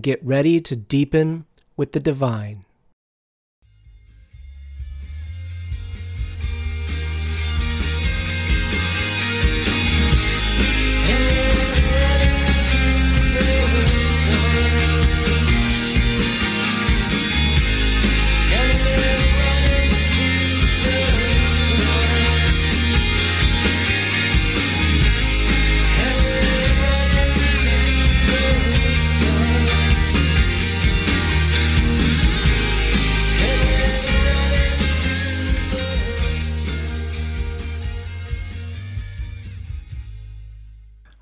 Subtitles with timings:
[0.00, 1.44] and get ready to deepen
[1.76, 2.64] with the divine.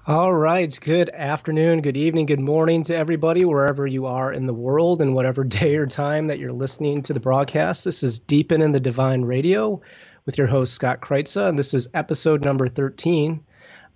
[0.09, 0.75] All right.
[0.81, 5.15] Good afternoon, good evening, good morning to everybody, wherever you are in the world and
[5.15, 7.85] whatever day or time that you're listening to the broadcast.
[7.85, 9.83] This is Deepen in the Divine Radio
[10.25, 13.45] with your host, Scott Krytsa, and this is episode number 13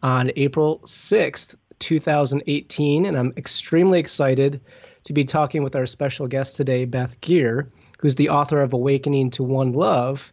[0.03, 3.07] on April 6th, 2018.
[3.07, 4.61] And I'm extremely excited
[5.05, 7.71] to be talking with our special guest today, Beth Geer,
[8.01, 10.31] who's the author of Awakening to One Love.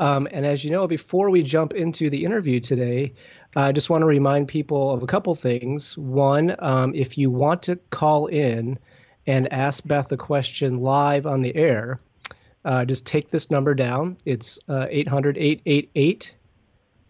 [0.00, 3.12] Um, and as you know, before we jump into the interview today,
[3.56, 5.98] I just want to remind people of a couple things.
[5.98, 8.78] One, um, if you want to call in
[9.26, 12.00] and ask Beth a question live on the air,
[12.64, 14.16] uh, just take this number down.
[14.24, 16.34] It's uh, 800 888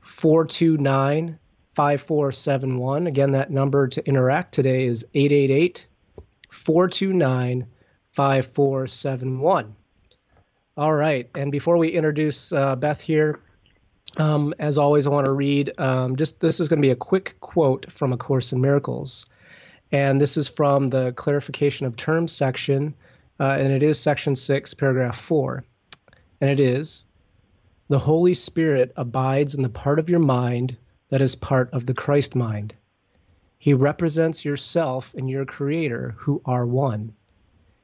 [0.00, 1.38] 429
[1.74, 3.06] 5471.
[3.06, 5.86] Again, that number to interact today is 888
[6.50, 7.66] 429
[8.12, 9.76] 5471.
[10.76, 11.28] All right.
[11.36, 13.40] And before we introduce uh, Beth here,
[14.16, 16.96] um, as always, I want to read um, just this is going to be a
[16.96, 19.26] quick quote from A Course in Miracles.
[19.92, 22.94] And this is from the clarification of terms section,
[23.38, 25.64] uh, and it is section six, paragraph four.
[26.40, 27.04] And it is
[27.88, 30.76] The Holy Spirit abides in the part of your mind
[31.08, 32.74] that is part of the Christ mind.
[33.58, 37.12] He represents yourself and your Creator, who are one.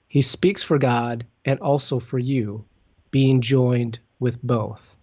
[0.08, 2.64] He speaks for God and also for you,
[3.10, 4.95] being joined with both.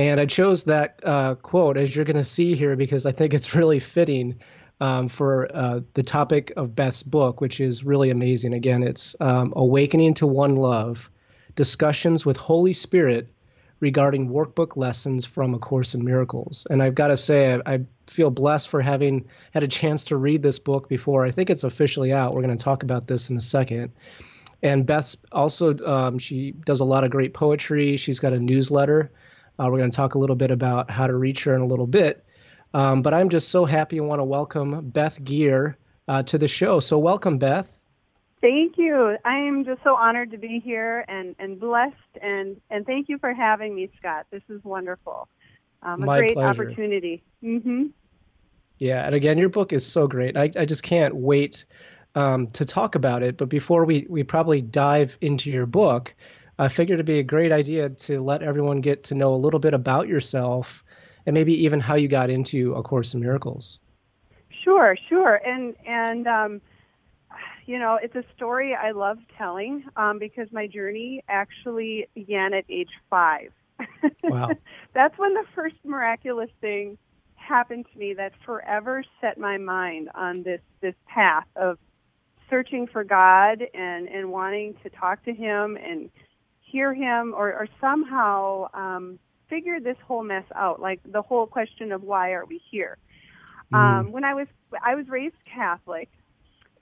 [0.00, 3.34] And I chose that uh, quote, as you're going to see here, because I think
[3.34, 4.40] it's really fitting
[4.80, 8.54] um, for uh, the topic of Beth's book, which is really amazing.
[8.54, 11.10] Again, it's um, Awakening to One Love
[11.54, 13.28] Discussions with Holy Spirit
[13.80, 16.66] regarding workbook lessons from A Course in Miracles.
[16.70, 20.16] And I've got to say, I, I, feel blessed for having had a chance to
[20.16, 21.26] read this book before.
[21.26, 22.34] I think it's officially out.
[22.34, 23.92] We're going to talk about this in a second.
[24.62, 27.98] And Beth also, um, she does a lot of great poetry.
[27.98, 29.12] She's got a newsletter
[29.60, 31.66] uh, we're going to talk a little bit about how to reach her in a
[31.66, 32.24] little bit.
[32.72, 35.76] Um, but I'm just so happy and want to welcome Beth Geer
[36.08, 36.80] uh, to the show.
[36.80, 37.78] So, welcome, Beth.
[38.40, 39.18] Thank you.
[39.24, 43.18] I am just so honored to be here and, and blessed, and, and thank you
[43.18, 44.26] for having me, Scott.
[44.30, 45.28] This is wonderful.
[45.82, 46.62] Um, a My great pleasure.
[46.62, 47.22] opportunity.
[47.44, 47.88] Mm-hmm.
[48.78, 50.38] Yeah, and again, your book is so great.
[50.38, 51.66] I, I just can't wait
[52.14, 53.36] um, to talk about it.
[53.36, 56.14] But before we, we probably dive into your book,
[56.60, 59.60] I figured it'd be a great idea to let everyone get to know a little
[59.60, 60.84] bit about yourself
[61.24, 63.80] and maybe even how you got into A Course in Miracles.
[64.62, 65.36] Sure, sure.
[65.36, 66.60] And, and, um,
[67.64, 72.64] you know, it's a story I love telling um, because my journey actually began at
[72.68, 73.52] age five.
[74.22, 74.50] Wow.
[74.92, 76.98] That's when the first miraculous thing
[77.36, 81.78] happened to me that forever set my mind on this, this path of
[82.50, 86.10] searching for God and, and wanting to talk to Him and
[86.70, 91.92] hear him or, or somehow um, figure this whole mess out, like the whole question
[91.92, 92.98] of why are we here.
[93.72, 93.78] Mm.
[93.78, 94.46] Um, when I was
[94.84, 96.08] I was raised Catholic,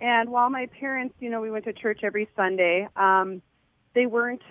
[0.01, 3.43] and while my parents, you know, we went to church every Sunday, um,
[3.95, 4.43] they weren't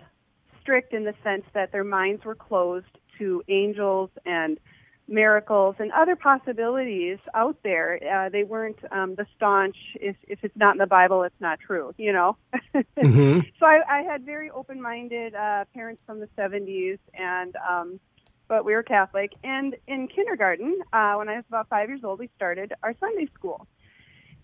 [0.62, 2.86] strict in the sense that their minds were closed
[3.18, 4.60] to angels and
[5.08, 8.00] miracles and other possibilities out there.
[8.04, 11.60] Uh, they weren't um, the staunch, if, if it's not in the Bible, it's not
[11.60, 12.38] true, you know?
[12.76, 13.40] mm-hmm.
[13.60, 18.00] So I, I had very open-minded uh, parents from the 70s, and um,
[18.48, 19.34] but we were Catholic.
[19.44, 23.30] And in kindergarten, uh, when I was about five years old, we started our Sunday
[23.34, 23.68] school.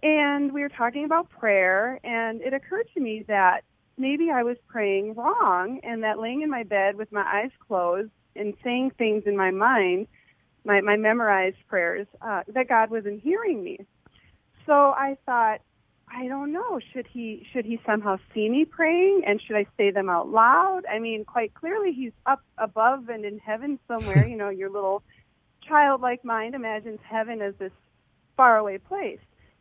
[0.02, 3.64] And we were talking about prayer, and it occurred to me that
[3.98, 8.12] maybe I was praying wrong, and that laying in my bed with my eyes closed
[8.36, 10.08] and saying things in my mind–
[10.66, 13.80] my, my memorized prayers, uh, that God wasn't hearing me.
[14.66, 15.60] So I thought,
[16.10, 19.92] I don't know, should he should he somehow see me praying and should I say
[19.92, 20.84] them out loud?
[20.92, 25.04] I mean, quite clearly he's up above and in heaven somewhere, you know, your little
[25.68, 27.72] childlike mind imagines heaven as this
[28.38, 29.20] faraway place.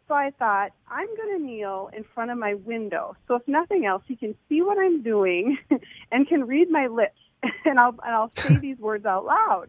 [0.08, 3.16] So I thought, I'm going to kneel in front of my window.
[3.28, 5.58] So if nothing else, he can see what I'm doing
[6.12, 7.18] and can read my lips
[7.64, 9.68] and I'll and I'll say these words out loud.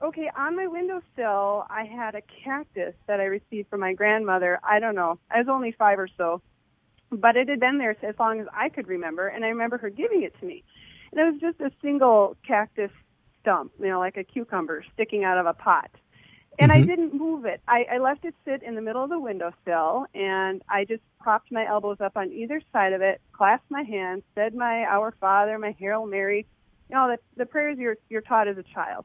[0.00, 4.60] Okay, on my windowsill, I had a cactus that I received from my grandmother.
[4.62, 5.18] I don't know.
[5.28, 6.40] I was only five or so,
[7.10, 9.90] but it had been there as long as I could remember, and I remember her
[9.90, 10.62] giving it to me.
[11.10, 12.92] And it was just a single cactus
[13.40, 15.90] stump, you know, like a cucumber sticking out of a pot.
[16.60, 16.82] And mm-hmm.
[16.82, 17.60] I didn't move it.
[17.66, 21.50] I, I left it sit in the middle of the windowsill, and I just propped
[21.50, 25.58] my elbows up on either side of it, clasped my hands, said my Our Father,
[25.58, 26.46] my Hail Mary,
[26.88, 29.04] you know, the, the prayers you're, you're taught as a child.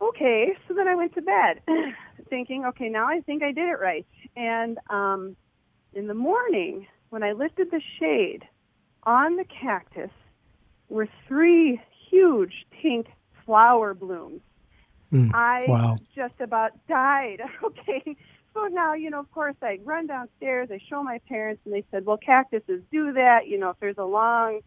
[0.00, 1.60] Okay, so then I went to bed,
[2.30, 4.06] thinking, okay, now I think I did it right.
[4.36, 5.36] And um,
[5.92, 8.42] in the morning, when I lifted the shade
[9.04, 10.10] on the cactus,
[10.88, 11.80] were three
[12.10, 13.06] huge pink
[13.44, 14.40] flower blooms.
[15.12, 15.98] Mm, I wow.
[16.14, 17.40] just about died.
[17.64, 18.16] Okay.
[18.52, 21.84] So now, you know, of course, I run downstairs, I show my parents, and they
[21.92, 23.46] said, well, cactuses do that.
[23.46, 24.60] You know, if there's a long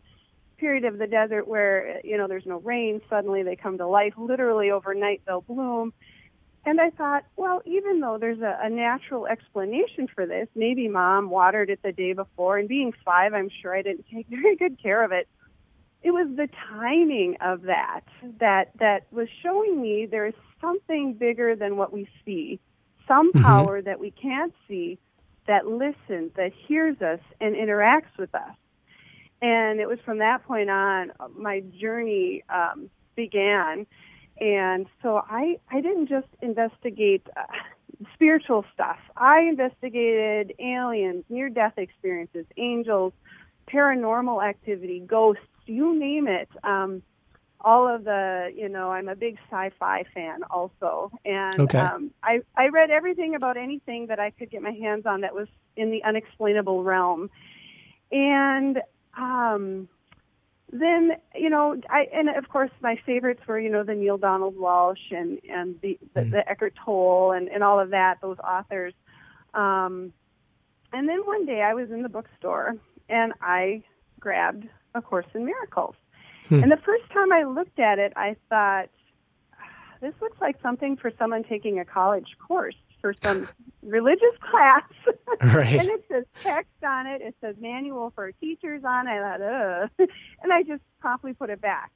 [0.64, 4.14] period of the desert where, you know, there's no rain, suddenly they come to life.
[4.18, 5.92] Literally overnight, they'll bloom.
[6.66, 11.30] And I thought, well, even though there's a, a natural explanation for this, maybe mom
[11.30, 14.82] watered it the day before, and being five, I'm sure I didn't take very good
[14.82, 15.28] care of it
[16.04, 18.02] it was the timing of that
[18.40, 22.60] that that was showing me there is something bigger than what we see,
[23.08, 23.44] some mm-hmm.
[23.44, 25.00] power that we can't see
[25.48, 28.56] that listens, that hears us and interacts with us.
[29.44, 33.86] And it was from that point on my journey um, began.
[34.40, 37.44] And so I I didn't just investigate uh,
[38.14, 38.98] spiritual stuff.
[39.18, 43.14] I investigated aliens, near death experiences, angels,
[43.68, 46.50] paranormal activity, ghosts you name it.
[46.64, 47.02] Um,
[47.62, 51.80] all of the, you know, I'm a big sci-fi fan also, and okay.
[51.80, 55.34] um, I I read everything about anything that I could get my hands on that
[55.34, 55.48] was
[55.78, 57.30] in the unexplainable realm,
[58.12, 58.82] and
[59.18, 59.88] um,
[60.72, 64.56] then you know, I and of course my favorites were you know the Neale Donald
[64.56, 66.32] Walsch and and the the, mm.
[66.32, 68.94] the Eckhart Tolle and and all of that those authors,
[69.54, 70.14] um,
[70.92, 72.76] and then one day I was in the bookstore
[73.10, 73.84] and I
[74.20, 75.96] grabbed a Course in Miracles.
[76.48, 76.64] Hmm.
[76.64, 78.90] And the first time I looked at it, I thought,
[80.02, 83.48] this looks like something for someone taking a college course for some
[83.84, 84.84] religious class.
[85.42, 85.80] Right.
[85.80, 87.22] and it says text on it.
[87.22, 89.12] It says manual for teachers on it.
[89.12, 90.10] I thought, ugh.
[90.42, 91.92] And I just promptly put it back.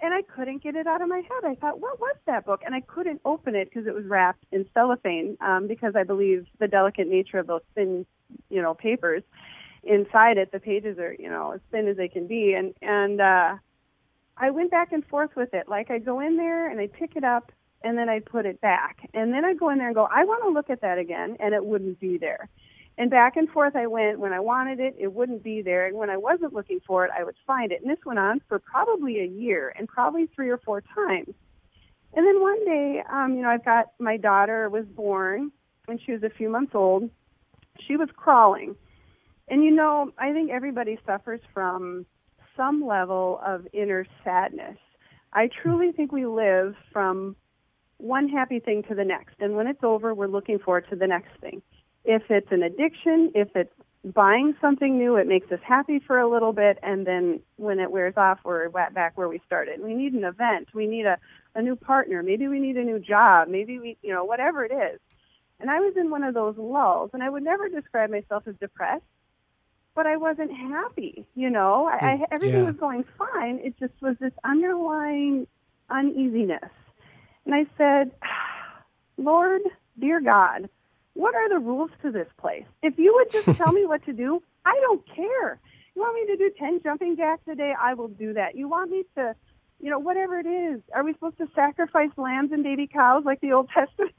[0.00, 1.44] And I couldn't get it out of my head.
[1.44, 2.62] I thought, what was that book?
[2.64, 6.46] And I couldn't open it because it was wrapped in cellophane um, because I believe
[6.60, 8.06] the delicate nature of those thin,
[8.48, 9.22] you know, papers
[9.84, 13.20] inside it the pages are you know as thin as they can be and and
[13.20, 13.54] uh
[14.36, 17.16] i went back and forth with it like i'd go in there and i'd pick
[17.16, 17.52] it up
[17.82, 19.08] and then i'd put it back.
[19.14, 21.36] And then i'd go in there and go i want to look at that again
[21.40, 22.48] and it wouldn't be there.
[22.96, 24.18] And back and forth i went.
[24.18, 25.86] When i wanted it it wouldn't be there.
[25.86, 27.80] And when i wasn't looking for it i would find it.
[27.82, 31.34] And this went on for probably a year and probably three or four times.
[32.14, 35.52] And then one day um you know i've got my daughter was born
[35.86, 37.10] when she was a few months old.
[37.86, 38.76] She was crawling.
[39.48, 42.04] And you know, I think everybody suffers from
[42.56, 44.76] some level of inner sadness.
[45.32, 47.36] I truly think we live from
[47.98, 49.34] one happy thing to the next.
[49.40, 51.62] And when it's over, we're looking forward to the next thing.
[52.04, 53.72] If it's an addiction, if it's
[54.04, 56.78] buying something new, it makes us happy for a little bit.
[56.82, 59.82] And then when it wears off, we're back where we started.
[59.82, 60.68] We need an event.
[60.72, 61.18] We need a,
[61.54, 62.22] a new partner.
[62.22, 63.48] Maybe we need a new job.
[63.48, 65.00] Maybe we, you know, whatever it is.
[65.60, 68.54] And I was in one of those lulls, and I would never describe myself as
[68.60, 69.04] depressed
[69.98, 71.26] but I wasn't happy.
[71.34, 72.66] You know, I, I mm, everything yeah.
[72.66, 73.58] was going fine.
[73.64, 75.48] It just was this underlying
[75.90, 76.70] uneasiness.
[77.48, 78.12] And I said,
[79.16, 79.62] Lord,
[79.98, 80.68] dear God,
[81.14, 82.66] what are the rules to this place?
[82.82, 85.58] If you would just tell me what to do, I don't care.
[85.96, 87.72] You want me to do 10 jumping jacks a day?
[87.80, 88.54] I will do that.
[88.54, 89.34] You want me to,
[89.80, 90.82] you know, whatever it is.
[90.94, 94.14] Are we supposed to sacrifice lambs and baby cows like the Old Testament?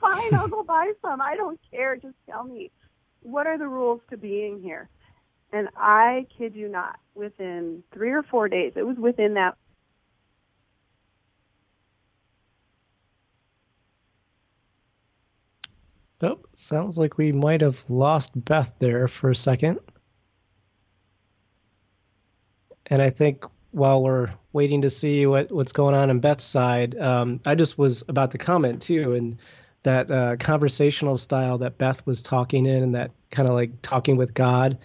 [0.00, 1.22] Fine, I'll go buy some.
[1.22, 1.96] I don't care.
[1.96, 2.70] Just tell me.
[3.22, 4.90] What are the rules to being here?
[5.52, 9.56] And I kid you not, within three or four days, it was within that.
[16.22, 19.80] Oh, sounds like we might have lost Beth there for a second.
[22.86, 26.98] And I think while we're waiting to see what, what's going on in Beth's side,
[26.98, 29.38] um, I just was about to comment too, and
[29.82, 34.16] that uh, conversational style that Beth was talking in, and that kind of like talking
[34.16, 34.78] with God.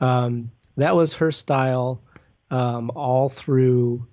[0.00, 2.02] Um, that was her style
[2.50, 4.06] um, all through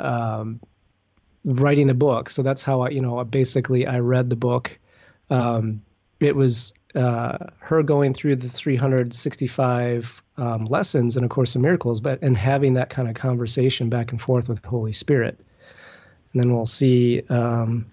[0.00, 0.60] um,
[1.44, 2.30] writing the book.
[2.30, 4.78] So that's how I, you know, basically I read the book.
[5.30, 5.82] Um,
[6.20, 12.00] it was uh, her going through the 365 um, lessons and A Course in Miracles,
[12.00, 15.38] but and having that kind of conversation back and forth with the Holy Spirit.
[16.32, 17.22] and then we'll see.
[17.28, 17.86] Um,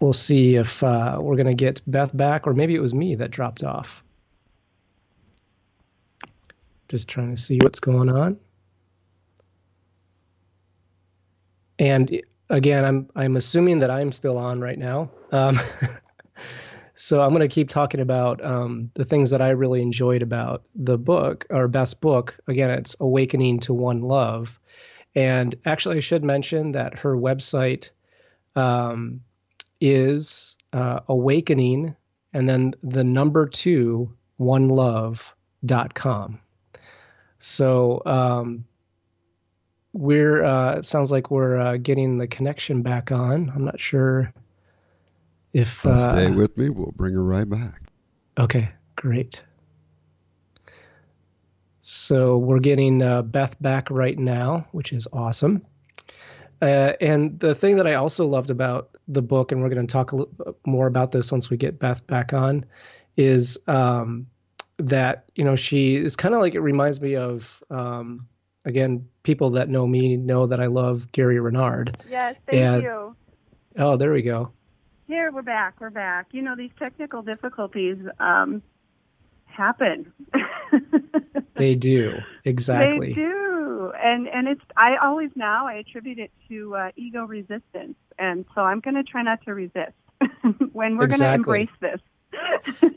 [0.00, 3.14] we'll see if uh, we're going to get Beth back, or maybe it was me
[3.14, 4.02] that dropped off.
[6.88, 8.38] Just trying to see what's going on.
[11.78, 12.20] And
[12.52, 15.10] again, I'm I'm assuming that I'm still on right now.
[15.32, 15.58] Um,
[16.94, 20.62] so I'm going to keep talking about um, the things that I really enjoyed about
[20.74, 22.38] the book, our best book.
[22.46, 24.60] Again, it's Awakening to One Love.
[25.14, 27.90] And actually, I should mention that her website
[28.54, 29.22] um,
[29.80, 31.96] is uh, awakening
[32.32, 36.40] and then the number two, one onelove.com.
[37.38, 38.64] So um,
[39.92, 43.52] we're uh, it sounds like we're uh, getting the connection back on.
[43.54, 44.32] I'm not sure
[45.52, 46.70] if uh, stay with me.
[46.70, 47.82] We'll bring her right back.
[48.38, 49.42] Okay, great.
[51.82, 55.62] So we're getting uh, Beth back right now, which is awesome.
[56.62, 59.92] Uh, and the thing that I also loved about the book, and we're going to
[59.92, 62.64] talk a little more about this once we get Beth back on,
[63.16, 64.28] is um,
[64.78, 68.28] that you know she is kind of like it reminds me of um,
[68.64, 71.96] again people that know me know that I love Gary Renard.
[72.08, 73.16] Yes, thank and, you.
[73.78, 74.52] Oh, there we go.
[75.06, 75.80] Here we're back.
[75.80, 76.28] We're back.
[76.32, 78.62] You know these technical difficulties um,
[79.44, 80.12] happen.
[81.54, 83.08] they do exactly.
[83.08, 87.96] They do, and and it's I always now I attribute it to uh, ego resistance,
[88.18, 89.92] and so I'm going to try not to resist
[90.72, 91.08] when we're exactly.
[91.08, 92.00] going to embrace this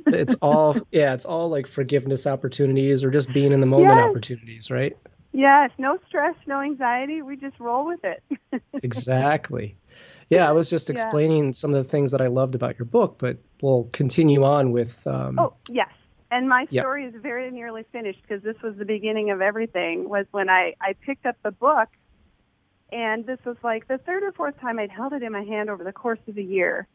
[0.07, 4.09] it's all yeah, it's all like forgiveness opportunities or just being in the moment yes.
[4.09, 4.95] opportunities, right?
[5.35, 7.21] Yes, no stress, no anxiety.
[7.21, 8.23] We just roll with it.
[8.83, 9.75] exactly.
[10.29, 11.51] Yeah, I was just explaining yeah.
[11.51, 15.05] some of the things that I loved about your book, but we'll continue on with.
[15.05, 15.89] Um, oh yes,
[16.31, 17.15] and my story yep.
[17.15, 20.07] is very nearly finished because this was the beginning of everything.
[20.07, 21.89] Was when I I picked up the book,
[22.93, 25.69] and this was like the third or fourth time I'd held it in my hand
[25.69, 26.87] over the course of a year,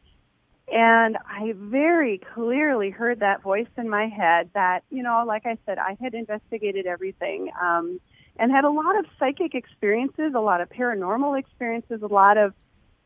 [0.67, 5.59] and I very clearly heard that voice in my head that, you know, like I
[5.67, 7.99] said, I had investigated everything um,
[8.37, 12.53] and had a lot of psychic experiences, a lot of paranormal experiences, a lot of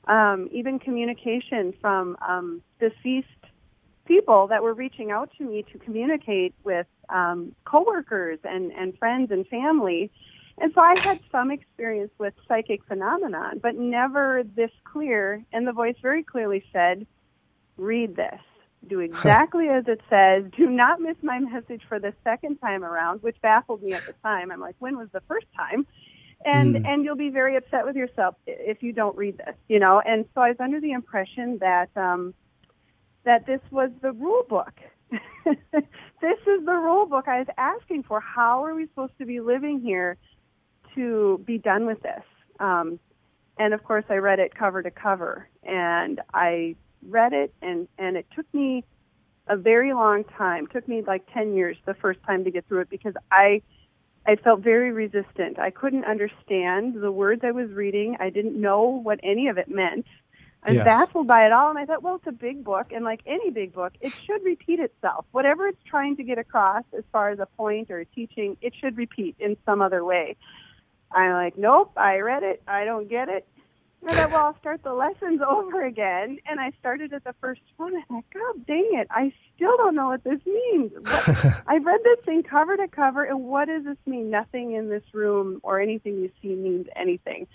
[0.07, 3.27] um, even communication from um, deceased
[4.05, 9.31] people that were reaching out to me to communicate with um, coworkers and, and friends
[9.31, 10.11] and family.
[10.57, 15.43] And so I had some experience with psychic phenomenon, but never this clear.
[15.51, 17.05] And the voice very clearly said,
[17.77, 18.39] read this.
[18.87, 20.43] Do exactly as it says.
[20.55, 24.13] Do not miss my message for the second time around, which baffled me at the
[24.23, 24.51] time.
[24.51, 25.87] I'm like, when was the first time?
[26.43, 26.87] And mm.
[26.87, 30.01] and you'll be very upset with yourself if you don't read this, you know.
[30.05, 32.33] And so I was under the impression that um,
[33.23, 34.73] that this was the rule book.
[35.45, 38.19] this is the rule book I was asking for.
[38.19, 40.17] How are we supposed to be living here
[40.93, 42.23] to be done with this?
[42.59, 42.99] Um,
[43.57, 46.75] and of course, I read it cover to cover, and I
[47.09, 48.83] read it and and it took me
[49.47, 50.65] a very long time.
[50.65, 53.61] It took me like 10 years the first time to get through it because I
[54.27, 55.59] I felt very resistant.
[55.59, 58.17] I couldn't understand the words I was reading.
[58.19, 60.07] I didn't know what any of it meant.
[60.63, 60.85] I was yes.
[60.85, 63.51] baffled by it all, and I thought, well, it's a big book, and like any
[63.51, 65.25] big book, it should repeat itself.
[65.31, 68.73] Whatever it's trying to get across, as far as a point or a teaching, it
[68.79, 70.37] should repeat in some other way.
[71.11, 73.47] I'm like, nope, I read it, I don't get it,
[74.09, 76.39] I thought, well, I'll start the lessons over again.
[76.45, 77.93] And I started at the first one.
[77.93, 80.91] and I thought, God dang it, I still don't know what this means.
[80.93, 81.29] What,
[81.67, 84.29] I've read this thing cover to cover, and what does this mean?
[84.29, 87.47] Nothing in this room or anything you see means anything.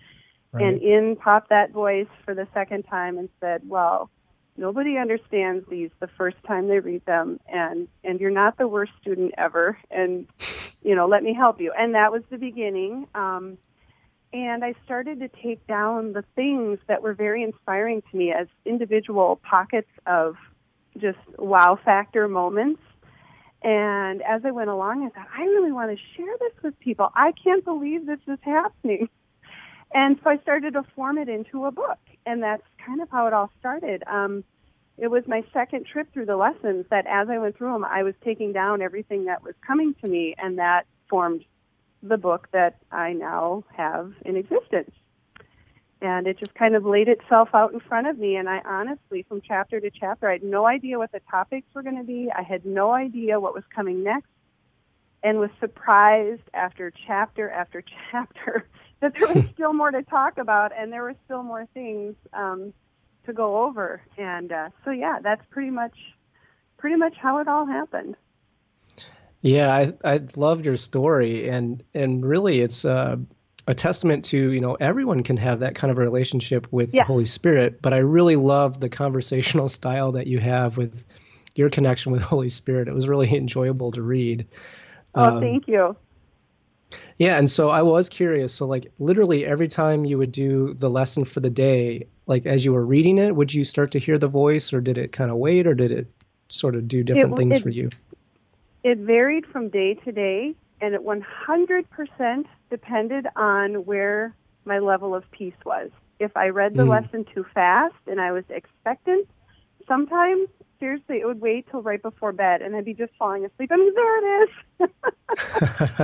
[0.52, 0.64] Right.
[0.64, 4.10] And in popped that voice for the second time and said, well,
[4.56, 8.92] nobody understands these the first time they read them and and you're not the worst
[9.00, 10.26] student ever and
[10.82, 13.56] you know let me help you and that was the beginning um
[14.32, 18.46] and I started to take down the things that were very inspiring to me as
[18.64, 20.36] individual pockets of
[20.98, 22.80] just wow factor moments.
[23.62, 27.10] And as I went along, I thought, I really want to share this with people.
[27.14, 29.08] I can't believe this is happening.
[29.92, 31.98] And so I started to form it into a book.
[32.24, 34.04] And that's kind of how it all started.
[34.06, 34.44] Um,
[34.96, 38.04] it was my second trip through the lessons that as I went through them, I
[38.04, 41.44] was taking down everything that was coming to me, and that formed
[42.02, 44.90] the book that I now have in existence.
[46.02, 48.36] And it just kind of laid itself out in front of me.
[48.36, 51.82] And I honestly, from chapter to chapter, I had no idea what the topics were
[51.82, 52.30] going to be.
[52.34, 54.28] I had no idea what was coming next
[55.22, 58.66] and was surprised after chapter after chapter
[59.00, 62.72] that there was still more to talk about and there were still more things um,
[63.26, 64.00] to go over.
[64.16, 65.94] And uh, so, yeah, that's pretty much
[66.78, 68.16] pretty much how it all happened.
[69.42, 73.16] Yeah, I I loved your story, and and really, it's uh,
[73.66, 77.02] a testament to you know everyone can have that kind of a relationship with Yeah.
[77.02, 77.80] the Holy Spirit.
[77.80, 81.04] But I really love the conversational style that you have with
[81.54, 82.88] your connection with Holy Spirit.
[82.88, 84.46] It was really enjoyable to read.
[85.14, 85.96] Oh, Um, thank you.
[87.18, 88.52] Yeah, and so I was curious.
[88.52, 92.64] So, like, literally every time you would do the lesson for the day, like as
[92.64, 95.30] you were reading it, would you start to hear the voice, or did it kind
[95.30, 96.06] of wait, or did it
[96.48, 97.90] sort of do different w- things it- for you?
[98.82, 104.34] It varied from day to day, and it 100% depended on where
[104.64, 105.90] my level of peace was.
[106.18, 106.86] If I read the Mm.
[106.86, 109.28] lesson too fast and I was expectant,
[109.86, 113.70] sometimes, seriously, it would wait till right before bed, and I'd be just falling asleep.
[113.72, 114.44] I mean, there it
[114.80, 114.90] is.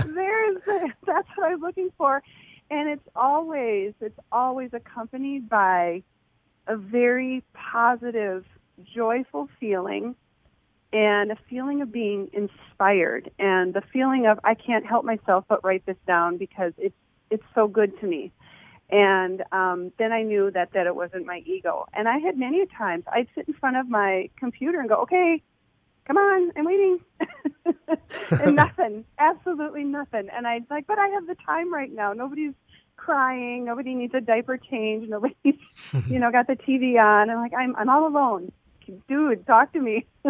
[0.04, 0.92] there is it.
[1.06, 2.22] That's what I was looking for.
[2.70, 6.02] And it's always, it's always accompanied by
[6.66, 8.44] a very positive,
[8.94, 10.14] joyful feeling
[10.92, 15.64] and a feeling of being inspired and the feeling of I can't help myself but
[15.64, 16.96] write this down because it's
[17.30, 18.32] it's so good to me.
[18.88, 21.86] And um, then I knew that that it wasn't my ego.
[21.92, 25.42] And I had many times I'd sit in front of my computer and go, okay,
[26.06, 27.00] come on, I'm waiting,
[28.30, 30.28] and nothing, absolutely nothing.
[30.32, 32.12] And I'd like, but I have the time right now.
[32.12, 32.54] Nobody's
[32.96, 33.64] crying.
[33.64, 35.08] Nobody needs a diaper change.
[35.08, 35.56] Nobody's,
[36.08, 37.28] you know, got the TV on.
[37.28, 38.52] I'm like, I'm I'm all alone.
[39.08, 40.06] Dude, talk to me.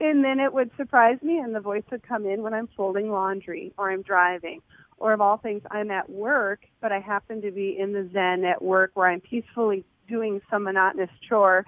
[0.00, 3.10] and then it would surprise me, and the voice would come in when I'm folding
[3.10, 4.60] laundry or I'm driving,
[4.98, 8.44] or of all things, I'm at work, but I happen to be in the Zen
[8.44, 11.64] at work where I'm peacefully doing some monotonous chore.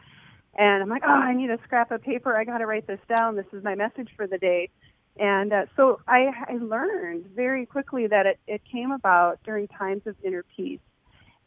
[0.56, 2.36] And I'm like, oh, I need a scrap of paper.
[2.36, 3.36] I got to write this down.
[3.36, 4.70] This is my message for the day.
[5.18, 10.02] And uh, so I, I learned very quickly that it, it came about during times
[10.06, 10.80] of inner peace.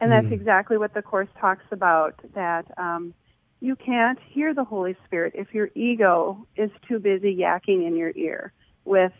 [0.00, 0.32] And that's Mm.
[0.32, 3.14] exactly what the Course talks about, that um,
[3.62, 8.10] you can't hear the Holy Spirit if your ego is too busy yakking in your
[8.16, 8.52] ear
[8.84, 9.12] with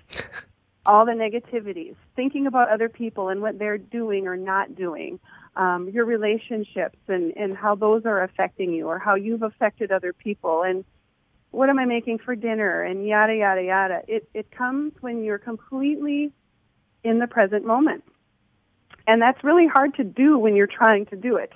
[0.85, 5.21] all the negativities, thinking about other people and what they're doing or not doing,
[5.55, 10.13] um, your relationships and, and how those are affecting you or how you've affected other
[10.13, 10.85] people and
[11.53, 14.03] what am I making for dinner and yada, yada, yada.
[14.09, 16.33] It, it comes when you're completely
[17.05, 18.03] in the present moment.
[19.07, 21.53] And that's really hard to do when you're trying to do it.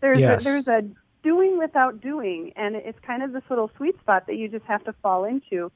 [0.00, 0.40] there's, Yes.
[0.40, 0.82] a, there's a
[1.22, 4.84] doing without doing, and it's kind of this little sweet spot that you just have
[4.84, 5.70] to fall into.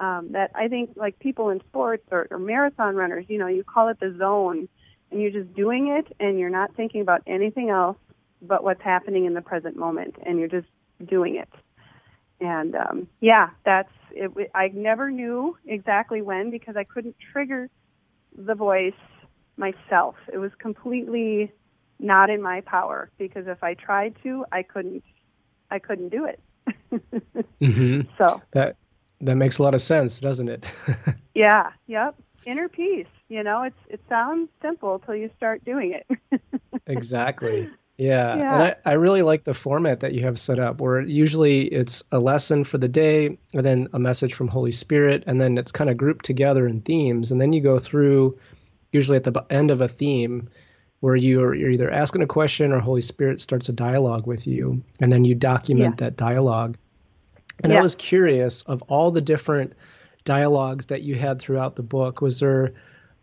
[0.00, 3.62] Um, that I think, like people in sports or, or marathon runners, you know, you
[3.62, 4.68] call it the zone,
[5.10, 7.98] and you're just doing it, and you're not thinking about anything else
[8.40, 10.66] but what's happening in the present moment, and you're just
[11.06, 11.48] doing it.
[12.40, 14.50] And um, yeah, that's it.
[14.54, 17.68] I never knew exactly when because I couldn't trigger
[18.36, 18.92] the voice
[19.56, 20.16] myself.
[20.32, 21.52] It was completely
[22.02, 25.04] not in my power because if I tried to, I couldn't.
[25.70, 26.40] I couldn't do it.
[27.60, 28.76] hmm so That
[29.22, 30.70] that makes a lot of sense, doesn't it?
[31.34, 32.14] yeah, yep.
[32.44, 33.06] Inner peace.
[33.28, 36.40] You know, it's it sounds simple till you start doing it.
[36.86, 37.70] exactly.
[37.96, 38.36] Yeah.
[38.36, 38.54] Yeah.
[38.54, 42.02] And I, I really like the format that you have set up where usually it's
[42.10, 45.70] a lesson for the day and then a message from Holy Spirit and then it's
[45.70, 48.36] kind of grouped together in themes and then you go through
[48.92, 50.48] usually at the end of a theme
[51.02, 54.80] where you're, you're either asking a question or Holy Spirit starts a dialogue with you
[55.00, 56.76] and then you document that dialogue.
[57.64, 59.72] And I was curious of all the different
[60.22, 62.74] dialogues that you had throughout the book, was there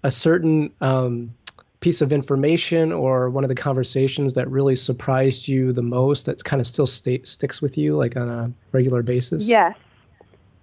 [0.03, 1.33] a certain um,
[1.79, 6.43] piece of information or one of the conversations that really surprised you the most that
[6.43, 9.47] kind of still sta- sticks with you like on a regular basis?
[9.47, 9.77] Yes,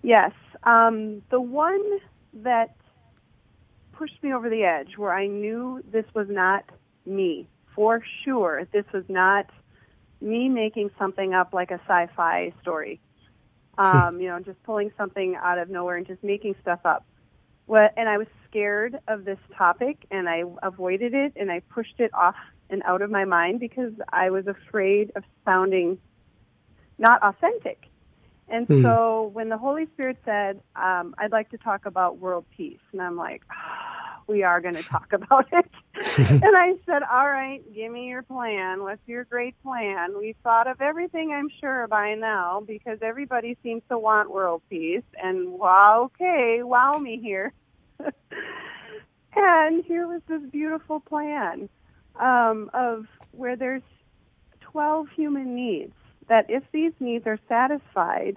[0.02, 0.32] yes.
[0.64, 1.98] Um, the one
[2.34, 2.76] that
[3.94, 6.62] pushed me over the edge, where I knew this was not
[7.06, 8.66] me for sure.
[8.72, 9.46] This was not
[10.20, 13.00] me making something up like a sci-fi story.
[13.78, 17.04] Um, you know, just pulling something out of nowhere and just making stuff up.
[17.66, 21.98] What, and I was scared of this topic, and I avoided it, and I pushed
[21.98, 22.36] it off
[22.70, 25.98] and out of my mind because I was afraid of sounding
[26.98, 27.78] not authentic.
[28.48, 28.82] And Hmm.
[28.82, 33.02] so when the Holy Spirit said, um, I'd like to talk about world peace, and
[33.02, 33.42] I'm like,
[34.26, 35.70] we are going to talk about it.
[36.18, 38.82] and I said, all right, give me your plan.
[38.82, 40.18] What's your great plan?
[40.18, 45.04] We've thought of everything, I'm sure, by now, because everybody seems to want world peace.
[45.22, 47.52] And wow, okay, wow me here.
[49.36, 51.68] and here was this beautiful plan
[52.20, 53.82] um, of where there's
[54.60, 55.94] 12 human needs
[56.28, 58.36] that if these needs are satisfied,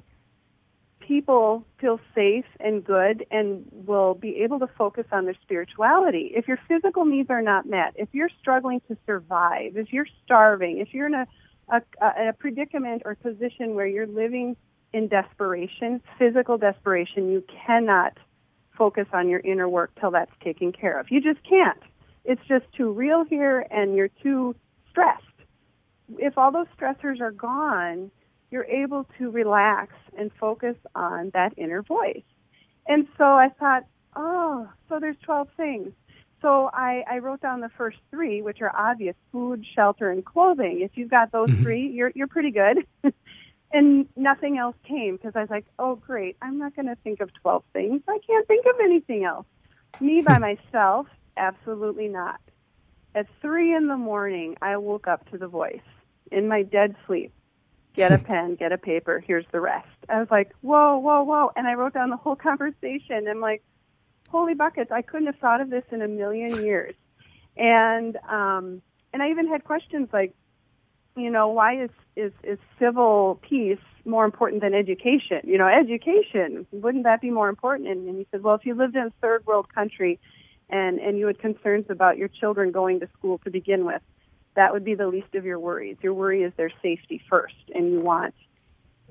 [1.10, 6.32] people feel safe and good and will be able to focus on their spirituality.
[6.36, 10.78] If your physical needs are not met, if you're struggling to survive, if you're starving,
[10.78, 11.28] if you're in a,
[11.68, 11.82] a,
[12.30, 14.56] a predicament or position where you're living
[14.94, 18.16] in desperation, physical desperation, you cannot
[18.78, 21.10] focus on your inner work till that's taken care of.
[21.10, 21.82] You just can't.
[22.24, 24.56] It's just too real here and you're too
[24.92, 25.24] stressed.
[26.20, 28.12] If all those stressors are gone,
[28.52, 32.24] you're able to relax and focus on that inner voice.
[32.88, 33.86] And so I thought,
[34.16, 35.92] oh, so there's 12 things.
[36.42, 40.80] So I, I wrote down the first three, which are obvious: food, shelter, and clothing.
[40.82, 41.64] If you've got those mm-hmm.
[41.64, 42.86] three, you're you're pretty good.
[43.74, 47.20] and nothing else came because I was like, oh great, I'm not going to think
[47.20, 48.02] of 12 things.
[48.08, 49.46] I can't think of anything else.
[50.00, 51.08] Me by myself,
[51.38, 52.40] absolutely not.
[53.14, 55.82] At three in the morning, I woke up to the voice
[56.32, 57.34] in my dead sleep.
[58.00, 59.20] Get a pen, get a paper.
[59.20, 59.90] Here's the rest.
[60.08, 63.28] I was like, whoa, whoa, whoa, and I wrote down the whole conversation.
[63.28, 63.62] I'm like,
[64.30, 66.96] holy buckets, I couldn't have thought of this in a million years.
[67.58, 68.82] And um,
[69.12, 70.34] and I even had questions like,
[71.18, 75.42] you know, why is is is civil peace more important than education?
[75.44, 77.90] You know, education wouldn't that be more important?
[77.90, 80.20] And, and he said, well, if you lived in a third world country,
[80.70, 84.02] and and you had concerns about your children going to school to begin with,
[84.60, 85.96] that would be the least of your worries.
[86.02, 88.36] Your worry is their safety first, and you want,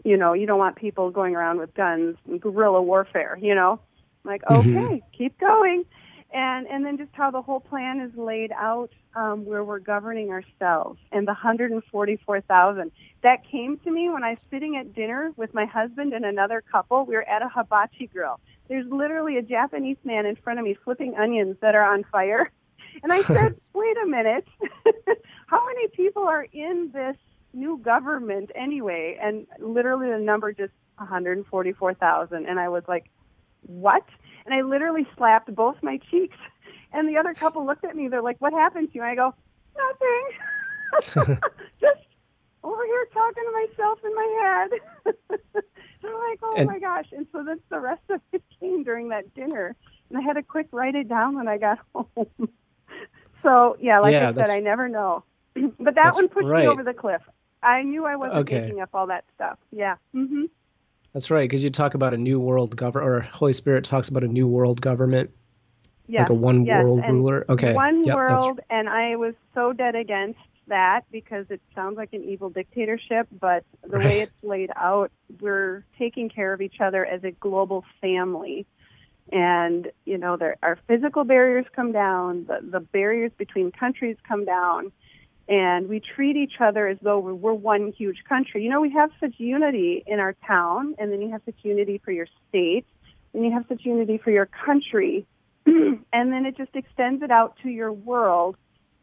[0.05, 3.39] you know, you don't want people going around with guns and guerrilla warfare.
[3.41, 3.81] You know,
[4.25, 4.77] like, mm-hmm.
[4.77, 5.17] okay, mm-hmm.
[5.17, 5.87] keep going.
[6.31, 10.29] And, and then just how the whole plan is laid out um, where we're governing
[10.29, 12.93] ourselves and the 144,000.
[13.23, 16.63] That came to me when I was sitting at dinner with my husband and another
[16.71, 17.07] couple.
[17.07, 18.39] We were at a hibachi grill.
[18.69, 22.51] There's literally a Japanese man in front of me flipping onions that are on fire.
[23.01, 24.45] And I said, wait a minute.
[25.49, 27.17] how many people are in this
[27.55, 29.19] new government anyway?
[29.21, 32.47] And literally the number just 144,000.
[32.47, 33.11] And I was like,
[33.63, 34.05] what?
[34.45, 36.37] And I literally slapped both my cheeks.
[36.93, 38.09] And the other couple looked at me.
[38.09, 39.03] They're like, what happened to you?
[39.03, 39.35] And I go,
[39.77, 41.39] nothing.
[41.81, 42.01] Just
[42.63, 44.69] over here talking to myself in my
[45.07, 45.15] head.
[46.05, 47.07] I'm like, oh and, my gosh.
[47.13, 49.75] And so that's the rest of it came during that dinner.
[50.11, 52.51] And I had to quick write it down when I got home.
[53.43, 55.25] so yeah, like yeah, I said, I never know.
[55.79, 56.65] But that one pushed right.
[56.65, 57.23] me over the cliff.
[57.63, 58.61] I knew I wasn't okay.
[58.61, 59.59] making up all that stuff.
[59.73, 59.97] Yeah.
[60.15, 60.45] Mm-hmm.
[61.13, 64.25] That's right, because you talk about a new world government, or Holy Spirit talks about
[64.25, 65.31] a new world government,
[66.07, 67.47] yes, like a one yes, world ruler.
[67.49, 72.13] Okay, one yep, world, and I was so dead against that because it sounds like
[72.13, 73.27] an evil dictatorship.
[73.41, 74.05] But the right.
[74.05, 78.67] way it's laid out, we're taking care of each other as a global family,
[79.33, 84.45] and you know, there, our physical barriers come down, the the barriers between countries come
[84.45, 84.93] down
[85.49, 88.63] and we treat each other as though we're one huge country.
[88.63, 92.01] You know, we have such unity in our town, and then you have such unity
[92.05, 92.87] for your state,
[93.33, 95.27] and you have such unity for your country,
[95.67, 98.57] and then it just extends it out to your world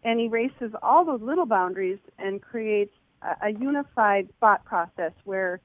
[0.04, 5.60] and erases all those little boundaries and creates a, a unified thought process where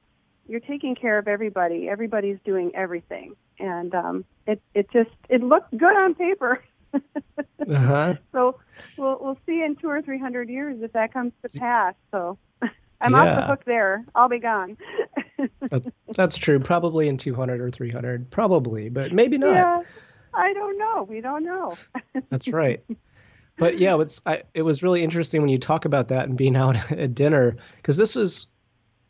[0.49, 1.89] you're taking care of everybody.
[1.89, 6.63] Everybody's doing everything, and um, it it just it looked good on paper.
[6.95, 8.15] uh-huh.
[8.33, 8.59] So
[8.97, 11.95] we'll we'll see in two or three hundred years if that comes to pass.
[12.11, 12.39] So
[13.01, 13.19] I'm yeah.
[13.19, 14.05] off the hook there.
[14.15, 14.77] I'll be gone.
[16.15, 16.61] That's true.
[16.61, 18.31] Probably in 200 or 300.
[18.31, 19.55] Probably, but maybe not.
[19.55, 19.83] Yeah,
[20.35, 21.05] I don't know.
[21.09, 21.77] We don't know.
[22.29, 22.85] That's right.
[23.57, 26.57] But yeah, it's I, it was really interesting when you talk about that and being
[26.57, 28.47] out at dinner because this was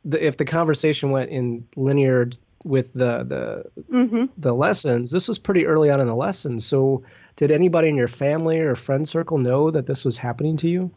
[0.04, 2.28] the, if the conversation went in linear
[2.64, 4.24] with the the mm-hmm.
[4.36, 5.10] the lessons.
[5.10, 6.66] This was pretty early on in the lessons.
[6.66, 7.02] So,
[7.40, 10.90] did anybody in your family or friend circle know that this was happening to you?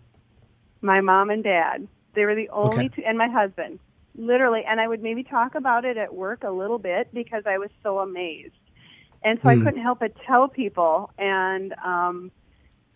[0.81, 1.87] My mom and dad.
[2.15, 2.95] They were the only okay.
[2.97, 3.79] two, and my husband.
[4.17, 7.59] Literally, and I would maybe talk about it at work a little bit because I
[7.59, 8.51] was so amazed,
[9.23, 9.63] and so I hmm.
[9.63, 11.11] couldn't help but tell people.
[11.17, 12.29] And um,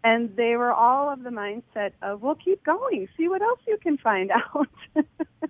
[0.04, 3.78] and they were all of the mindset of, well, keep going, see what else you
[3.78, 4.68] can find out.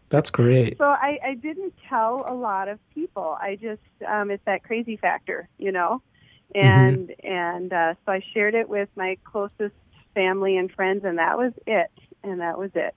[0.10, 0.78] That's great.
[0.78, 3.38] So I, I didn't tell a lot of people.
[3.42, 6.04] I just, um, it's that crazy factor, you know.
[6.56, 7.28] And mm-hmm.
[7.28, 9.76] and uh, so I shared it with my closest
[10.14, 11.92] family and friends, and that was it,
[12.24, 12.96] and that was it.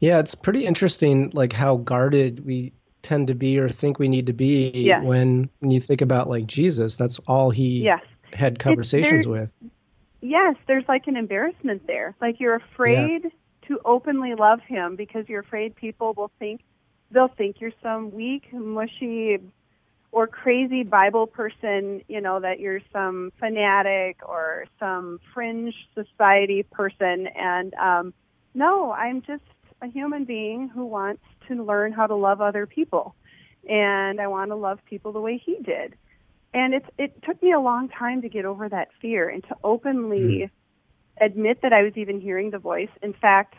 [0.00, 4.26] Yeah, it's pretty interesting, like how guarded we tend to be or think we need
[4.26, 6.96] to be when when you think about like Jesus.
[6.96, 9.56] That's all he yes had conversations with.
[10.20, 12.14] Yes, there's like an embarrassment there.
[12.20, 13.30] Like you're afraid yeah.
[13.68, 16.62] to openly love him because you're afraid people will think
[17.10, 19.38] they'll think you're some weak, mushy
[20.10, 27.26] or crazy Bible person, you know, that you're some fanatic or some fringe society person
[27.28, 28.14] and um
[28.54, 29.42] no, I'm just
[29.82, 33.14] a human being who wants to learn how to love other people.
[33.68, 35.94] And I want to love people the way he did.
[36.54, 39.56] And it's it took me a long time to get over that fear and to
[39.62, 40.50] openly mm.
[41.20, 42.88] admit that I was even hearing the voice.
[43.02, 43.54] In fact,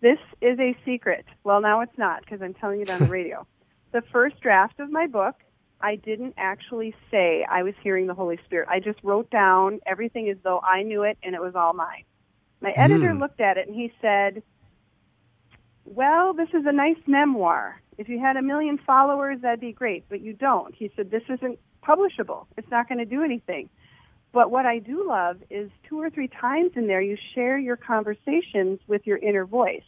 [0.00, 1.24] this is a secret.
[1.44, 3.46] Well, now it's not because I'm telling it on the radio.
[3.92, 5.36] the first draft of my book
[5.80, 8.68] I didn't actually say I was hearing the Holy Spirit.
[8.70, 12.04] I just wrote down everything as though I knew it and it was all mine.
[12.60, 13.20] My editor Hmm.
[13.20, 14.42] looked at it and he said,
[15.84, 17.80] Well, this is a nice memoir.
[17.98, 20.74] If you had a million followers, that'd be great, but you don't.
[20.74, 22.46] He said, This isn't publishable.
[22.56, 23.68] It's not going to do anything.
[24.32, 27.76] But what I do love is two or three times in there you share your
[27.76, 29.84] conversations with your inner voice.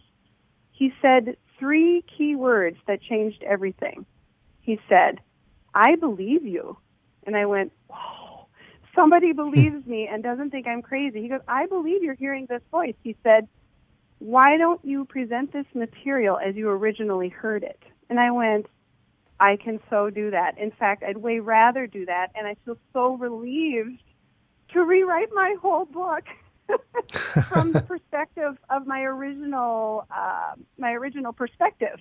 [0.72, 4.06] He said three key words that changed everything.
[4.60, 5.20] He said,
[5.74, 6.76] I believe you.
[7.26, 8.46] And I went, Whoa,
[8.94, 11.22] somebody believes me and doesn't think I'm crazy.
[11.22, 12.94] He goes, I believe you're hearing this voice.
[13.02, 13.48] He said,
[14.18, 17.80] Why don't you present this material as you originally heard it?
[18.10, 18.66] And I went,
[19.40, 20.58] I can so do that.
[20.58, 22.30] In fact, I'd way rather do that.
[22.34, 24.02] And I feel so relieved
[24.72, 26.24] to rewrite my whole book
[27.48, 31.98] from the perspective of my original uh, my original perspective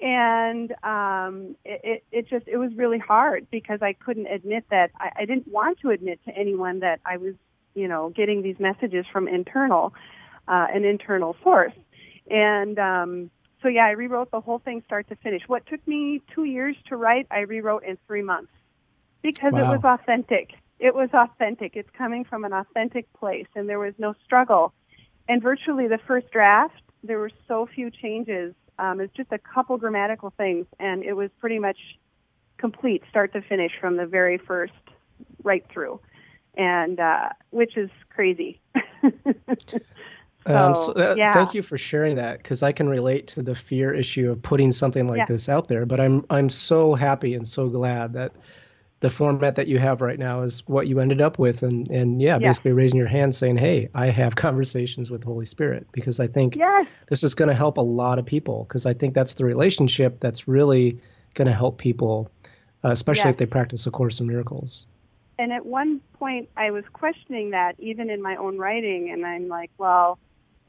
[0.00, 4.90] and um, it, it, it just it was really hard because I couldn't admit that
[4.98, 7.34] I, I didn't want to admit to anyone that I was
[7.74, 9.94] you know getting these messages from internal
[10.48, 11.72] uh, an internal source.
[12.30, 13.30] And um,
[13.62, 15.42] so yeah I rewrote the whole thing start to finish.
[15.46, 18.52] What took me two years to write I rewrote in three months
[19.22, 20.52] because it was authentic.
[20.78, 21.74] It was authentic.
[21.74, 24.74] It's coming from an authentic place and there was no struggle.
[25.26, 29.76] And virtually the first draft there were so few changes um, it's just a couple
[29.78, 31.78] grammatical things, and it was pretty much
[32.58, 34.72] complete, start to finish, from the very first
[35.42, 36.00] right through,
[36.56, 38.60] and uh, which is crazy.
[40.48, 41.32] Um, So, so that, yeah.
[41.32, 44.70] Thank you for sharing that because I can relate to the fear issue of putting
[44.70, 45.24] something like Yeah.
[45.24, 45.84] this out there.
[45.86, 48.32] But I'm I'm so happy and so glad that
[49.06, 52.20] the format that you have right now is what you ended up with, and and
[52.20, 52.48] yeah, Yeah.
[52.48, 56.26] basically raising your hand saying, "Hey, I have conversations with the Holy Spirit," because I
[56.26, 59.34] think yes, this is going to help a lot of people because I think that's
[59.34, 60.98] the relationship that's really
[61.34, 62.28] going to help people,
[62.84, 63.34] uh, especially Yes.
[63.34, 64.86] if they practice A Course in Miracles.
[65.38, 69.48] and at one point I was questioning that even in my own writing, and I'm
[69.48, 70.18] like, well,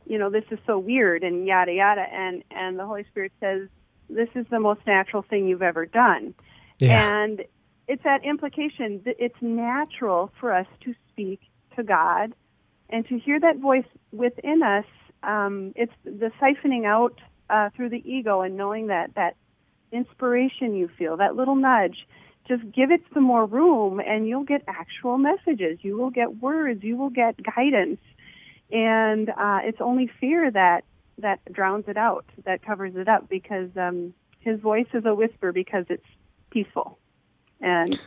[0.06, 3.69] you know, this is so weird and yada yada, and and the Holy Spirit says
[4.10, 6.34] this is the most natural thing you've ever done.
[6.80, 7.23] Yeah.
[7.23, 7.43] And
[7.88, 11.39] it's that implication that it's natural for us to speak
[11.76, 12.34] to God
[12.89, 14.86] and to hear that voice within us.
[15.23, 17.19] Um, it's the siphoning out
[17.50, 19.36] uh, through the ego and knowing that that
[19.91, 22.08] inspiration you feel, that little nudge.
[22.47, 25.80] Just give it some more room, and you'll get actual messages.
[25.82, 26.82] You will get words.
[26.82, 28.00] You will get guidance,
[28.71, 30.86] and uh, it's only fear that
[31.17, 35.52] that drowns it out, that covers it up, because um, his voice is a whisper
[35.52, 36.06] because it's
[36.50, 36.97] peaceful
[37.62, 38.00] and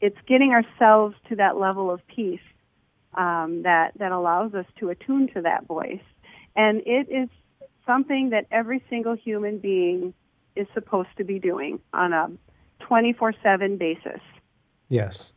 [0.00, 2.40] it's getting ourselves to that level of peace
[3.14, 6.02] um, that that allows us to attune to that voice,
[6.54, 7.28] and it is
[7.86, 10.12] something that every single human being
[10.54, 12.30] is supposed to be doing on a
[12.80, 14.20] 24/7 basis.
[14.88, 15.32] Yes.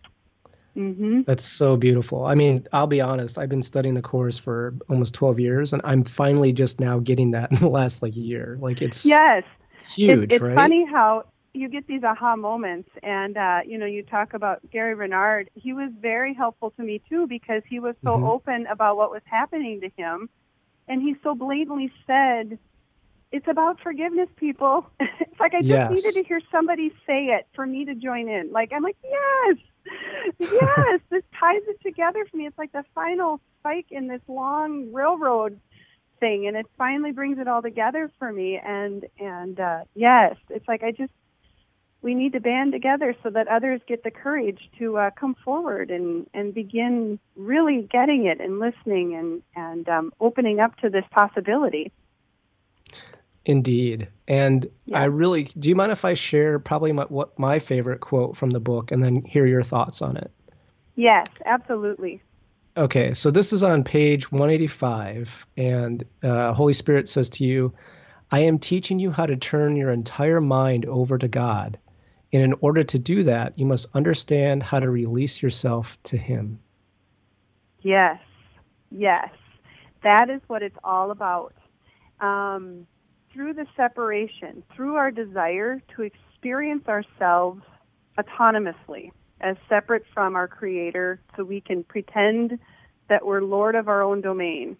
[0.73, 2.25] hmm That's so beautiful.
[2.25, 5.81] I mean, I'll be honest, I've been studying the course for almost 12 years and
[5.85, 8.57] I'm finally just now getting that in the last like year.
[8.61, 9.43] Like it's Yes,
[9.89, 10.55] huge, It- it's right?
[10.55, 14.93] funny how you get these aha moments, and uh, you know, you talk about Gary
[14.95, 15.49] Renard.
[15.55, 18.23] He was very helpful to me too because he was so Mhm.
[18.23, 20.29] open about what was happening to him,
[20.87, 22.57] and he so blatantly said,
[23.31, 25.89] "It's about forgiveness, people." it's like I just Yes.
[25.89, 28.51] needed to hear somebody say it for me to join in.
[28.51, 29.57] Like I'm like, yes,
[30.39, 32.47] yes, this ties it together for me.
[32.47, 35.59] It's like the final spike in this long railroad
[36.19, 40.67] thing and it finally brings it all together for me and and uh yes it's
[40.67, 41.11] like i just
[42.01, 45.91] we need to band together so that others get the courage to uh, come forward
[45.91, 51.05] and and begin really getting it and listening and and um, opening up to this
[51.11, 51.91] possibility
[53.45, 54.09] Indeed.
[54.27, 54.99] And Yeah.
[54.99, 58.51] I really, do you mind if I share probably my, what my favorite quote from
[58.51, 60.31] the book and then hear your thoughts on it?
[60.95, 62.21] yes absolutely
[62.77, 67.73] Okay, so this is on page 185, and uh, Holy Spirit says to you,
[68.31, 71.77] I am teaching you how to turn your entire mind over to God.
[72.31, 76.59] And in order to do that, you must understand how to release yourself to Him.
[77.81, 78.19] Yes,
[78.91, 79.29] yes.
[80.03, 81.53] That is what it's all about.
[82.19, 82.85] Um,
[83.33, 87.63] through the separation, through our desire to experience ourselves
[88.17, 89.11] autonomously
[89.41, 92.59] as separate from our Creator, so we can pretend
[93.07, 94.77] that we're Lord of our own domain.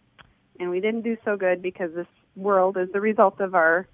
[0.60, 3.88] And we didn't do so good because this world is the result of our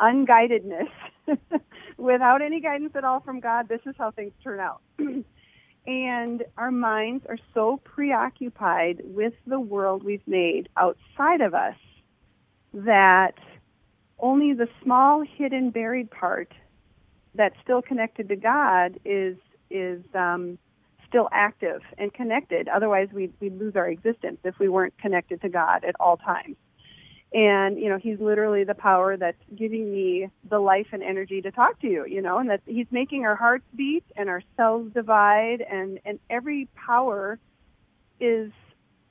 [0.00, 0.90] unguidedness.
[1.96, 4.80] Without any guidance at all from God, this is how things turn out.
[5.86, 11.76] and our minds are so preoccupied with the world we've made outside of us
[12.72, 13.34] that
[14.18, 16.52] only the small hidden buried part
[17.34, 19.36] that's still connected to God is
[19.70, 20.58] is um,
[21.08, 22.68] still active and connected.
[22.68, 26.56] Otherwise, we'd, we'd lose our existence if we weren't connected to God at all times.
[27.34, 31.50] And you know, He's literally the power that's giving me the life and energy to
[31.50, 32.04] talk to you.
[32.06, 36.18] You know, and that He's making our hearts beat and our cells divide, and and
[36.28, 37.38] every power
[38.20, 38.50] is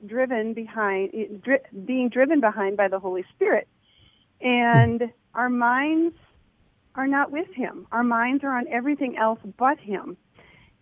[0.06, 3.68] driven behind dri- being driven behind by the Holy Spirit.
[4.40, 6.16] And our minds
[6.94, 7.86] are not with him.
[7.92, 10.16] Our minds are on everything else but him.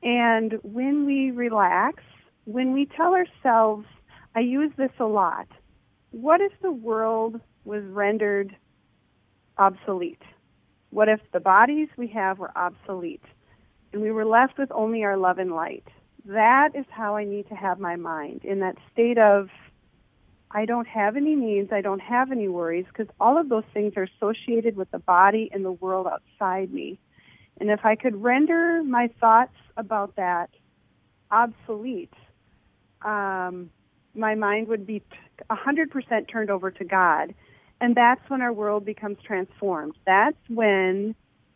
[0.03, 2.03] And when we relax,
[2.45, 3.87] when we tell ourselves,
[4.35, 5.47] I use this a lot,
[6.11, 8.55] what if the world was rendered
[9.59, 10.23] obsolete?
[10.91, 13.25] What if the bodies we have were obsolete
[13.93, 15.87] and we were left with only our love and light?
[16.25, 19.49] That is how I need to have my mind in that state of
[20.53, 23.93] I don't have any needs, I don't have any worries, because all of those things
[23.97, 26.99] are associated with the body and the world outside me.
[27.61, 30.51] And if I could render my thoughts about that
[31.31, 32.13] obsolete,
[33.03, 33.71] um,
[34.21, 35.03] my mind would be
[35.51, 37.35] 100% turned over to God.
[37.81, 39.97] And that's when our world becomes transformed.
[40.07, 41.15] That's when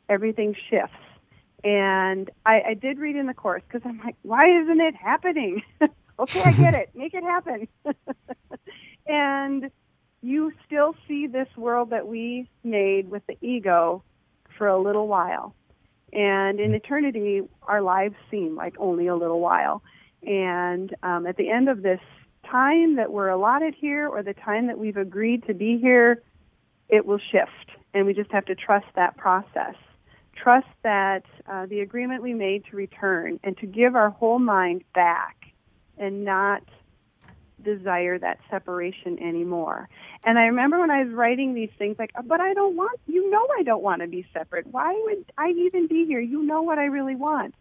[0.08, 0.96] everything shifts.
[1.62, 5.62] And I, I did read in the course because I'm like, why isn't it happening?
[6.18, 6.90] okay, I get it.
[6.94, 7.68] Make it happen.
[9.06, 9.70] and
[10.22, 14.02] you still see this world that we made with the ego
[14.56, 15.54] for a little while.
[16.12, 19.82] And in eternity, our lives seem like only a little while.
[20.22, 22.00] And um, at the end of this
[22.50, 26.22] time that we're allotted here or the time that we've agreed to be here,
[26.88, 27.70] it will shift.
[27.92, 29.74] And we just have to trust that process.
[30.34, 34.82] Trust that uh, the agreement we made to return and to give our whole mind
[34.94, 35.36] back
[35.96, 36.62] and not
[37.62, 39.88] desire that separation anymore.
[40.24, 43.30] And I remember when I was writing these things, like, but I don't want, you
[43.30, 44.66] know, I don't want to be separate.
[44.66, 46.20] Why would I even be here?
[46.20, 47.54] You know what I really want.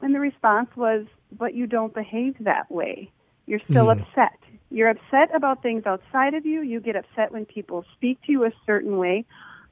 [0.00, 3.10] And the response was, but you don't behave that way.
[3.48, 4.00] You're still mm.
[4.00, 4.38] upset.
[4.70, 6.60] You're upset about things outside of you.
[6.60, 9.24] You get upset when people speak to you a certain way.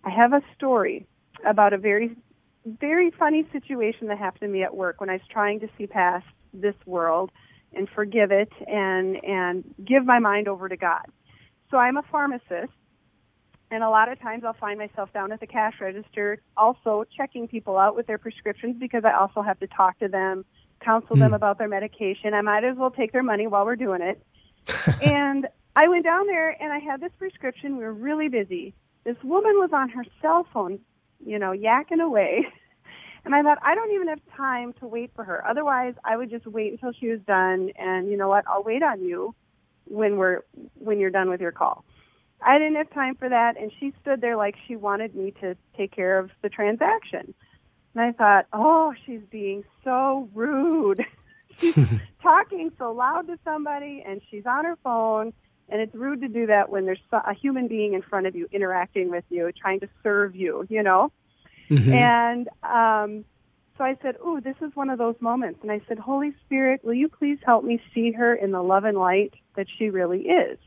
[0.02, 1.06] I have a story
[1.44, 2.16] about a very,
[2.64, 5.86] very funny situation that happened to me at work when I was trying to see
[5.86, 7.30] past this world
[7.74, 11.04] and forgive it and and give my mind over to God.
[11.70, 12.72] So I'm a pharmacist
[13.70, 17.48] and a lot of times I'll find myself down at the cash register also checking
[17.48, 20.44] people out with their prescriptions because I also have to talk to them,
[20.80, 21.20] counsel mm.
[21.20, 21.34] them hmm.
[21.34, 22.34] about their medication.
[22.34, 24.22] I might as well take their money while we're doing it.
[25.02, 27.76] and I went down there and I had this prescription.
[27.76, 28.74] We were really busy.
[29.04, 30.80] This woman was on her cell phone,
[31.24, 32.46] you know, yakking away.
[33.24, 35.44] And I thought, I don't even have time to wait for her.
[35.44, 37.72] Otherwise, I would just wait until she was done.
[37.76, 38.44] And you know what?
[38.46, 39.34] I'll wait on you
[39.86, 41.84] when we're when you're done with your call.
[42.40, 45.56] I didn't have time for that, and she stood there like she wanted me to
[45.76, 47.34] take care of the transaction.
[47.96, 51.02] And I thought, oh, she's being so rude.
[51.56, 51.74] she's
[52.22, 55.32] talking so loud to somebody, and she's on her phone.
[55.70, 58.48] And it's rude to do that when there's a human being in front of you
[58.52, 61.10] interacting with you, trying to serve you, you know?
[61.70, 61.92] Mm-hmm.
[61.94, 63.24] And um,
[63.78, 66.84] so I said, "Oh, this is one of those moments." And I said, "Holy Spirit,
[66.84, 70.28] will you please help me see her in the love and light that she really
[70.28, 70.58] is?"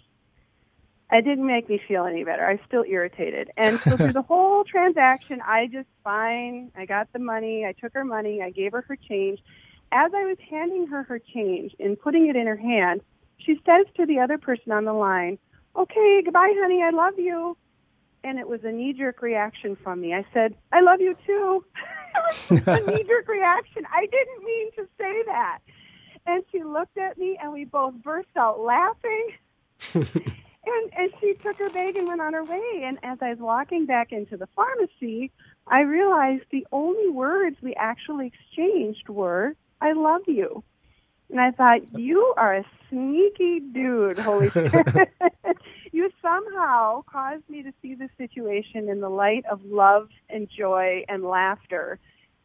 [1.11, 2.45] It didn't make me feel any better.
[2.45, 3.51] I was still irritated.
[3.57, 6.71] And so through the whole transaction, I just fine.
[6.77, 7.65] I got the money.
[7.65, 8.41] I took her money.
[8.41, 9.39] I gave her her change.
[9.91, 13.01] As I was handing her her change and putting it in her hand,
[13.39, 15.39] she says to the other person on the line,
[15.75, 16.83] "Okay, goodbye, honey.
[16.83, 17.57] I love you."
[18.23, 20.13] and it was a knee jerk reaction from me.
[20.13, 21.63] I said, I love you too.
[22.15, 23.83] it was a knee jerk reaction.
[23.91, 25.59] I didn't mean to say that.
[26.25, 29.29] And she looked at me and we both burst out laughing.
[30.69, 32.83] And and she took her bag and went on her way.
[32.83, 35.31] And as I was walking back into the pharmacy,
[35.67, 40.63] I realized the only words we actually exchanged were, I love you.
[41.29, 45.09] And I thought, you are a sneaky dude, Holy Spirit.
[45.91, 51.03] you somehow caused me to see the situation in the light of love and joy
[51.07, 51.99] and laughter.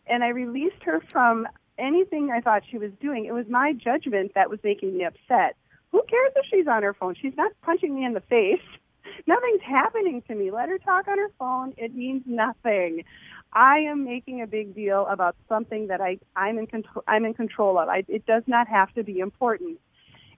[0.06, 3.24] And I released her from anything I thought she was doing.
[3.24, 5.56] It was my judgment that was making me upset.
[5.94, 7.14] Who cares if she's on her phone?
[7.22, 8.60] She's not punching me in the face.
[9.28, 10.50] Nothing's happening to me.
[10.50, 11.72] Let her talk on her phone.
[11.76, 13.04] It means nothing.
[13.52, 17.32] I am making a big deal about something that I I'm in control I'm in
[17.34, 17.88] control of.
[17.88, 19.78] I, it does not have to be important.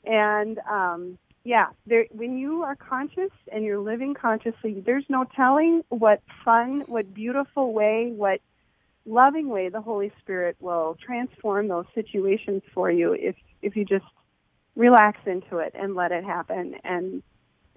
[0.05, 5.85] And um, yeah, there, when you are conscious and you're living consciously, there's no telling
[5.89, 8.43] what fun, what beautiful way, what
[9.07, 14.05] loving way the Holy Spirit will transform those situations for you if if you just
[14.77, 17.23] relax into it and let it happen and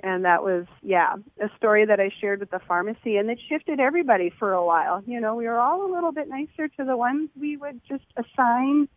[0.01, 3.79] And that was, yeah, a story that I shared with the pharmacy and it shifted
[3.79, 5.03] everybody for a while.
[5.05, 8.05] You know, we were all a little bit nicer to the ones we would just
[8.15, 8.87] assign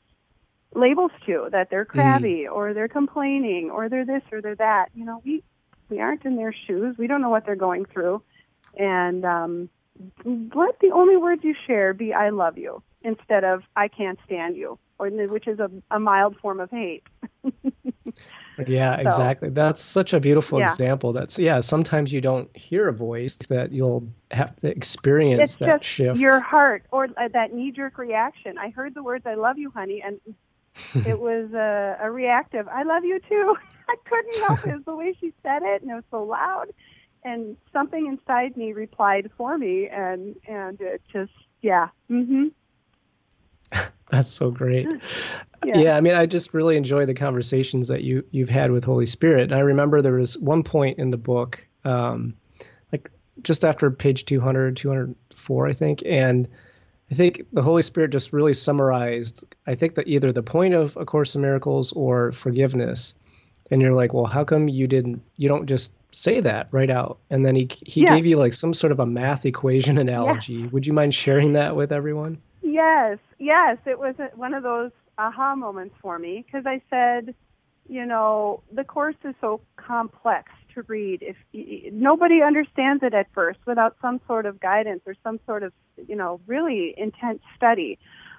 [0.75, 2.53] labels to that they're crabby mm.
[2.53, 4.91] or they're complaining or they're this or they're that.
[4.95, 5.43] You know, we
[5.89, 6.97] we aren't in their shoes.
[6.97, 8.23] We don't know what they're going through.
[8.79, 9.69] And um
[10.25, 14.57] let the only words you share be I love you instead of I can't stand
[14.57, 17.03] you or which is a, a mild form of hate.
[18.67, 19.51] Yeah, so, exactly.
[19.51, 20.71] That's such a beautiful yeah.
[20.71, 21.13] example.
[21.13, 21.61] That's yeah.
[21.61, 26.21] Sometimes you don't hear a voice that you'll have to experience it's that just shift.
[26.21, 28.59] Your heart or uh, that knee-jerk reaction.
[28.59, 30.21] I heard the words "I love you, honey," and
[31.07, 33.57] it was a, a reactive "I love you too."
[33.89, 34.71] I couldn't help it.
[34.71, 36.67] it was the way she said it, and it was so loud.
[37.25, 41.89] And something inside me replied for me, and and it just yeah.
[42.11, 42.53] Mhm.
[44.13, 44.87] That's so great.
[45.65, 45.79] Yeah.
[45.79, 45.97] yeah.
[45.97, 49.45] I mean, I just really enjoy the conversations that you you've had with Holy Spirit.
[49.45, 52.35] And I remember there was one point in the book, um,
[52.93, 53.11] like
[53.43, 56.47] just after page 200, 204, I think, and
[57.11, 59.45] I think the Holy Spirit just really summarized.
[59.67, 63.15] I think that either the point of A Course in Miracles or forgiveness,
[63.71, 65.23] and you're like, well, how come you didn't?
[65.37, 67.19] You don't just say that right out.
[67.31, 68.15] And then he he yeah.
[68.15, 70.55] gave you like some sort of a math equation analogy.
[70.55, 70.67] Yeah.
[70.73, 72.43] Would you mind sharing that with everyone?
[72.63, 77.35] Yes, yes, it was one of those aha moments for me because I said,
[77.89, 81.23] you know, the course is so complex to read.
[81.23, 81.37] If
[81.93, 85.73] nobody understands it at first without some sort of guidance or some sort of,
[86.09, 87.99] you know, really intense study,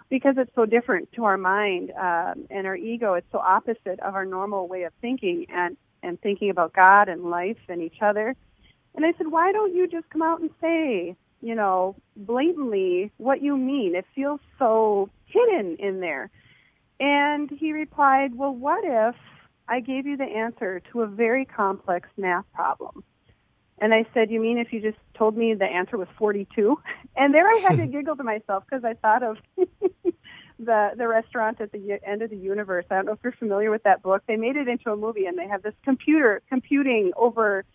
[0.09, 3.15] because it's so different to our mind um, and our ego.
[3.15, 7.26] It's so opposite of our normal way of thinking and and thinking about God and
[7.26, 8.36] life and each other.
[8.95, 13.43] And I said, why don't you just come out and say, you know, blatantly what
[13.43, 13.95] you mean.
[13.95, 16.29] It feels so hidden in there.
[17.01, 19.15] And he replied, well, what if
[19.67, 23.03] I gave you the answer to a very complex math problem?
[23.79, 26.79] And I said, you mean if you just told me the answer was 42?
[27.15, 29.37] And there I had to giggle to myself because I thought of
[30.59, 32.85] the the restaurant at the end of the universe.
[32.89, 34.23] I don't know if you're familiar with that book.
[34.27, 37.65] They made it into a movie, and they have this computer computing over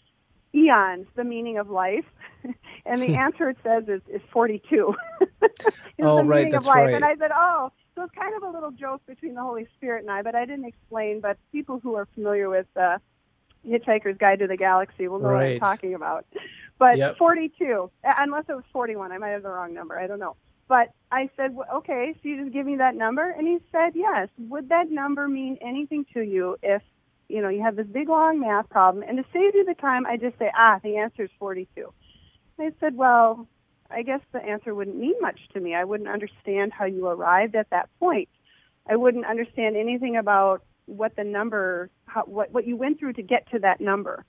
[0.53, 2.05] eons the meaning of life
[2.87, 4.95] and the answer it says is, is 42
[5.43, 5.51] is
[6.01, 6.95] oh, the right, that's of life right.
[6.95, 10.03] and i said oh so it's kind of a little joke between the holy spirit
[10.03, 12.99] and i but i didn't explain but people who are familiar with uh,
[13.67, 15.61] hitchhiker's guide to the galaxy will know right.
[15.61, 16.25] what i'm talking about
[16.79, 17.17] but yep.
[17.17, 20.37] 42 unless it was 41 i might have the wrong number i don't know
[20.69, 23.31] but I said, well, okay, so you just give me that number?
[23.31, 24.29] And he said, yes.
[24.37, 26.83] Would that number mean anything to you if
[27.29, 30.07] you know, you have this big long math problem, and to save you the time,
[30.07, 31.93] I just say, ah, the answer is 42.
[32.59, 33.47] I said, well,
[33.91, 35.75] I guess the answer wouldn't mean much to me.
[35.75, 38.29] I wouldn't understand how you arrived at that point.
[38.89, 43.23] I wouldn't understand anything about what the number, how, what, what you went through to
[43.23, 44.25] get to that number.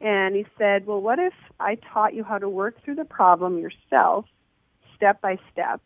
[0.00, 3.58] And he said, well, what if I taught you how to work through the problem
[3.58, 4.24] yourself,
[4.96, 5.80] step by step,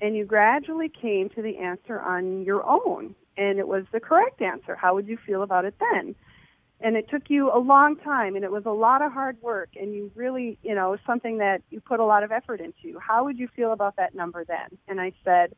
[0.00, 3.14] and you gradually came to the answer on your own?
[3.36, 4.74] and it was the correct answer.
[4.74, 6.14] How would you feel about it then?
[6.80, 9.70] And it took you a long time and it was a lot of hard work
[9.80, 12.98] and you really, you know, something that you put a lot of effort into.
[12.98, 14.76] How would you feel about that number then?
[14.88, 15.54] And I said,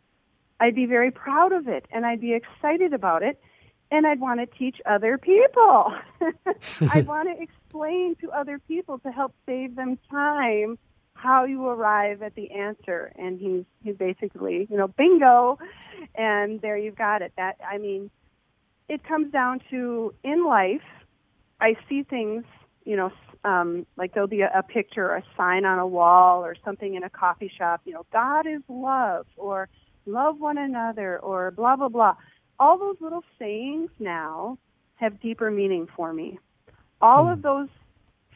[0.61, 3.41] I'd be very proud of it and I'd be excited about it
[3.91, 5.95] and I'd want to teach other people.
[6.91, 10.79] I'd want to explain to other people to help save them time
[11.17, 15.59] how you arrive at the answer and he's he's basically you know bingo
[16.15, 18.11] and there you've got it that i mean
[18.89, 20.83] it comes down to in life
[21.61, 22.45] i see things
[22.85, 23.11] you know
[23.45, 27.03] um like there'll be a, a picture a sign on a wall or something in
[27.03, 29.69] a coffee shop you know god is love or
[30.07, 32.15] love one another or blah blah blah
[32.59, 34.57] all those little sayings now
[34.95, 36.39] have deeper meaning for me
[37.01, 37.33] all mm.
[37.33, 37.69] of those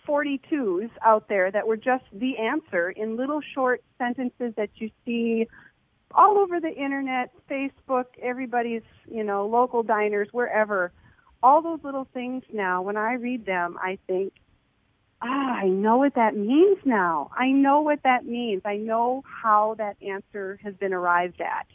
[0.06, 5.46] 42s out there that were just the answer in little short sentences that you see
[6.12, 10.92] all over the internet, Facebook, everybody's, you know, local diners, wherever.
[11.42, 14.34] All those little things now, when I read them, I think,
[15.22, 17.30] ah, I know what that means now.
[17.36, 18.62] I know what that means.
[18.64, 21.66] I know how that answer has been arrived at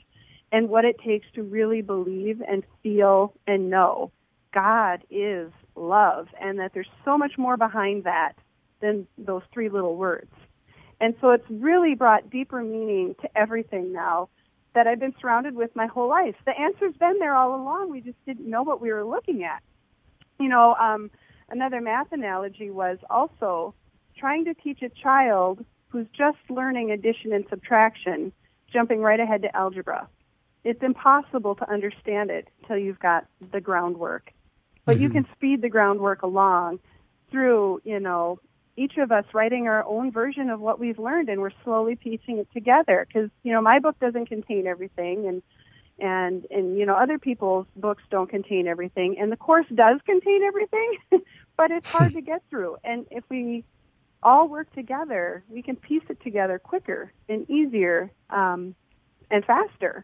[0.52, 4.12] and what it takes to really believe and feel and know
[4.54, 8.34] God is love and that there's so much more behind that
[8.82, 10.32] than those three little words.
[11.02, 14.30] And so it's really brought deeper meaning to everything now
[14.76, 16.36] that I've been surrounded with my whole life.
[16.46, 17.90] The answer's been there all along.
[17.90, 19.64] We just didn't know what we were looking at.
[20.40, 21.10] You know, um,
[21.50, 23.74] another math analogy was also
[24.18, 28.34] trying to teach a child who's just learning addition and subtraction,
[28.72, 30.08] jumping right ahead to algebra.
[30.66, 34.32] It's impossible to understand it until you've got the groundwork.
[34.84, 35.04] But mm-hmm.
[35.04, 36.80] you can speed the groundwork along
[37.32, 38.40] through, you know,
[38.78, 42.38] each of us writing our own version of what we've learned and we're slowly piecing
[42.40, 43.06] it together.
[43.08, 45.42] Because you know my book doesn't contain everything and
[46.00, 50.44] and and you know other people's books don't contain everything and the course does contain
[50.44, 50.98] everything
[51.58, 52.78] but it's hard to get through.
[52.84, 53.64] And if we
[54.22, 58.76] all work together we can piece it together quicker and easier um,
[59.32, 60.04] and faster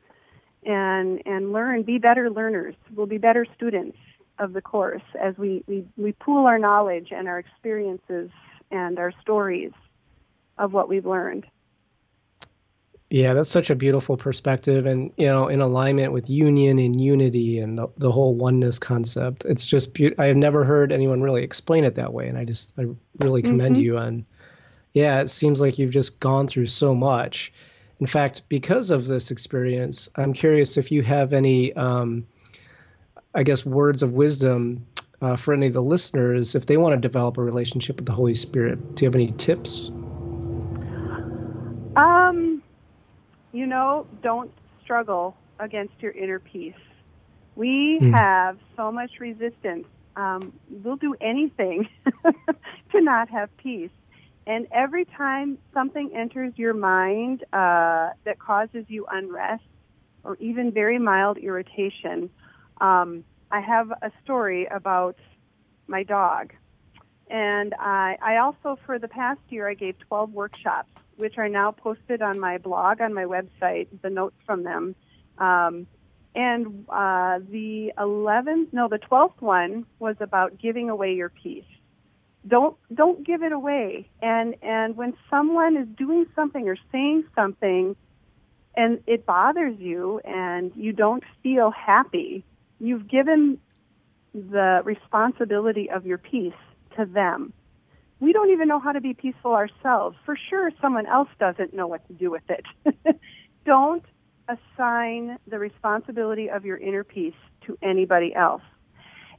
[0.64, 2.76] and and learn be better learners.
[2.96, 3.98] We'll be better students
[4.40, 8.32] of the course as we, we, we pool our knowledge and our experiences
[8.72, 9.72] and our stories
[10.58, 11.46] of what we've learned.
[13.10, 17.60] Yeah, that's such a beautiful perspective, and you know, in alignment with union and unity
[17.60, 19.44] and the, the whole oneness concept.
[19.44, 22.46] It's just be- I have never heard anyone really explain it that way, and I
[22.46, 22.86] just I
[23.20, 23.84] really commend mm-hmm.
[23.84, 24.26] you on.
[24.94, 27.52] Yeah, it seems like you've just gone through so much.
[28.00, 32.26] In fact, because of this experience, I'm curious if you have any, um,
[33.36, 34.86] I guess, words of wisdom
[35.22, 38.12] uh, for any of the listeners if they want to develop a relationship with the
[38.12, 38.96] Holy Spirit?
[38.96, 39.90] Do you have any tips?
[41.96, 42.64] Um,
[43.52, 44.52] you know, don't
[44.84, 46.74] struggle against your inner peace.
[47.56, 48.14] We mm.
[48.14, 49.86] have so much resistance.
[50.16, 51.88] Um, we'll do anything
[52.92, 53.92] to not have peace.
[54.48, 59.64] And every time something enters your mind uh, that causes you unrest
[60.24, 62.30] or even very mild irritation,
[62.80, 65.18] um, I have a story about
[65.88, 66.54] my dog.
[67.30, 71.72] And I, I also, for the past year, I gave 12 workshops, which are now
[71.72, 74.96] posted on my blog, on my website, the notes from them.
[75.38, 75.88] Um,
[76.34, 81.66] and uh, the 11th, no, the 12th one was about giving away your peace.
[82.48, 84.10] Don't don't give it away.
[84.20, 87.96] And and when someone is doing something or saying something,
[88.76, 92.44] and it bothers you, and you don't feel happy,
[92.82, 93.60] you've given
[94.34, 96.54] the responsibility of your peace
[96.98, 97.54] to them.
[98.20, 100.18] We don't even know how to be peaceful ourselves.
[100.26, 102.66] For sure, someone else doesn't know what to do with it.
[103.66, 104.06] don't
[104.48, 107.34] assign the responsibility of your inner peace
[107.66, 108.64] to anybody else.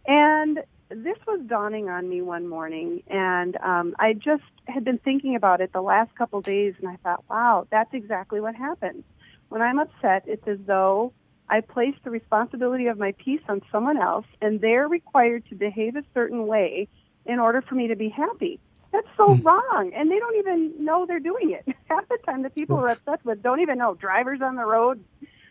[0.07, 5.37] And this was dawning on me one morning, and um, I just had been thinking
[5.37, 9.05] about it the last couple days, and I thought, wow, that's exactly what happens.
[9.49, 11.13] When I'm upset, it's as though
[11.49, 15.97] I place the responsibility of my peace on someone else, and they're required to behave
[15.97, 16.89] a certain way
[17.27, 18.59] in order for me to be happy.
[18.93, 19.45] That's so mm.
[19.45, 21.77] wrong, and they don't even know they're doing it.
[21.91, 23.95] Half the time, the people we're upset with don't even know.
[23.95, 25.03] Drivers on the road,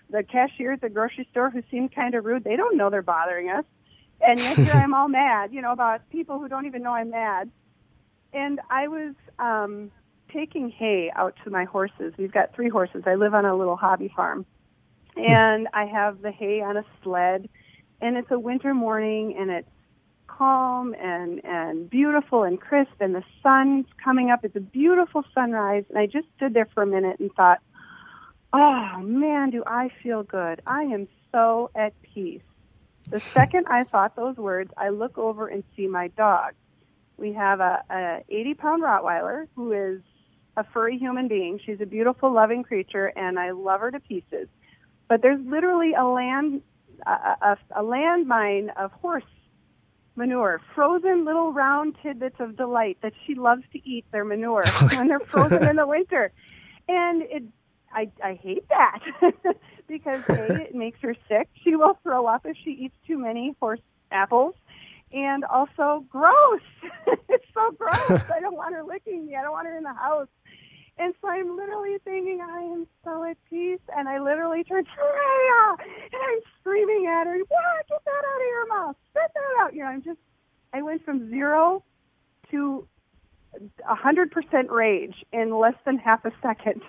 [0.09, 3.01] the cashier at the grocery store who seem kind of rude, they don't know they're
[3.01, 3.65] bothering us.
[4.21, 7.09] And yet here I'm all mad, you know, about people who don't even know I'm
[7.09, 7.49] mad.
[8.33, 9.91] And I was um,
[10.31, 12.13] taking hay out to my horses.
[12.17, 13.03] We've got three horses.
[13.05, 14.45] I live on a little hobby farm
[15.27, 15.33] Hmm.
[15.33, 17.49] and I have the hay on a sled,
[18.01, 19.69] and it's a winter morning, and it's
[20.27, 24.41] calm and and beautiful and crisp, and the sun's coming up.
[24.43, 27.59] It's a beautiful sunrise, and I just stood there for a minute and thought,
[28.53, 30.61] "Oh man, do I feel good?
[30.67, 32.43] I am so at peace."
[33.11, 36.53] The second I thought those words, I look over and see my dog.
[37.17, 40.01] We have a, a 80 pound Rottweiler who is
[40.57, 41.59] a furry human being.
[41.65, 44.49] She's a beautiful, loving creature, and I love her to pieces.
[45.11, 46.61] But there's literally a land
[47.05, 49.25] a, a, a landmine of horse
[50.15, 54.63] manure, frozen little round tidbits of delight that she loves to eat their manure
[54.95, 56.31] when they're frozen in the winter.
[56.87, 57.43] And it
[57.93, 58.99] I I hate that
[59.89, 61.49] because a it makes her sick.
[61.61, 63.81] She will throw up if she eats too many horse
[64.13, 64.55] apples.
[65.11, 66.61] And also gross.
[67.27, 68.21] it's so gross.
[68.33, 69.35] I don't want her licking me.
[69.35, 70.29] I don't want her in the house.
[71.01, 73.79] And so I'm literally thinking, I am so at peace.
[73.97, 75.89] And I literally turn to Freya!
[76.13, 77.87] And I'm screaming at her, what?
[77.89, 78.95] Get that out of your mouth.
[79.09, 79.73] Spit that out.
[79.73, 80.19] You know, I'm just,
[80.73, 81.83] I went from zero
[82.51, 82.87] to
[83.89, 86.81] a 100% rage in less than half a second.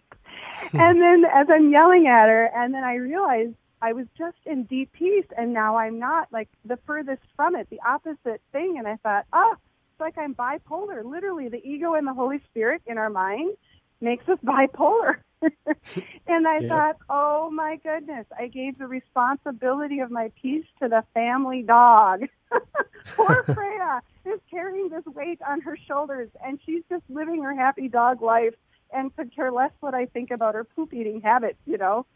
[0.71, 0.81] Hmm.
[0.81, 4.65] and then as I'm yelling at her, and then I realized I was just in
[4.65, 8.77] deep peace, and now I'm not like the furthest from it, the opposite thing.
[8.77, 11.03] And I thought, oh, it's like I'm bipolar.
[11.03, 13.57] Literally, the ego and the Holy Spirit in our mind
[14.03, 15.17] makes us bipolar.
[16.27, 21.05] and I thought, oh my goodness, I gave the responsibility of my peace to the
[21.15, 22.25] family dog.
[23.17, 27.89] Poor Freya is carrying this weight on her shoulders, and she's just living her happy
[27.89, 28.55] dog life
[28.93, 32.07] and could care less what I think about her poop eating habits, you know.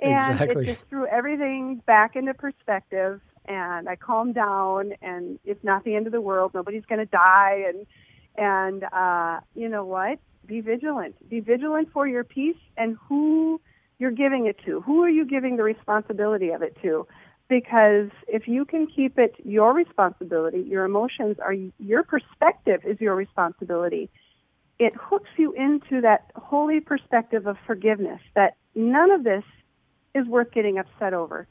[0.00, 0.64] And exactly.
[0.64, 5.94] it just threw everything back into perspective, and I calmed down, and it's not the
[5.94, 6.52] end of the world.
[6.54, 7.86] Nobody's going to die, and
[8.36, 10.18] and uh, you know what?
[10.50, 11.14] Be vigilant.
[11.30, 13.60] Be vigilant for your peace and who
[13.98, 14.82] you're giving it to.
[14.82, 17.06] Who are you giving the responsibility of it to?
[17.50, 23.16] because if you can keep it your responsibility, your emotions are your perspective is your
[23.16, 24.08] responsibility.
[24.78, 29.42] It hooks you into that holy perspective of forgiveness that none of this
[30.14, 31.48] is worth getting upset over.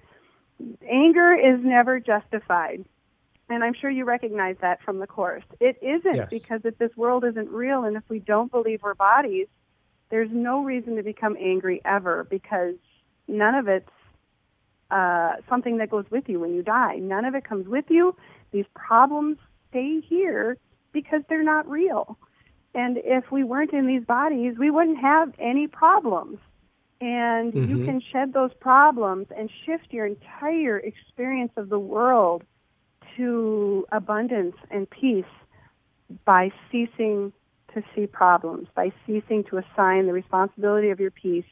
[0.90, 2.86] Anger is never justified.
[3.50, 5.44] And I'm sure you recognize that from the course.
[5.60, 6.28] It isn't yes.
[6.30, 9.48] because if this world isn't real and if we don't believe we're bodies,
[10.10, 12.76] there's no reason to become angry ever because
[13.28, 13.90] none of it's
[14.92, 16.98] uh, something that goes with you when you die.
[16.98, 18.16] None of it comes with you.
[18.52, 19.38] These problems
[19.70, 20.58] stay here
[20.92, 22.18] because they're not real.
[22.76, 26.38] And if we weren't in these bodies, we wouldn't have any problems.
[27.02, 27.78] And mm-hmm.
[27.78, 32.44] you can shed those problems and shift your entire experience of the world
[33.18, 35.26] to abundance and peace
[36.26, 37.34] by ceasing
[37.74, 41.46] to see problems, by ceasing to assign the responsibility of your peace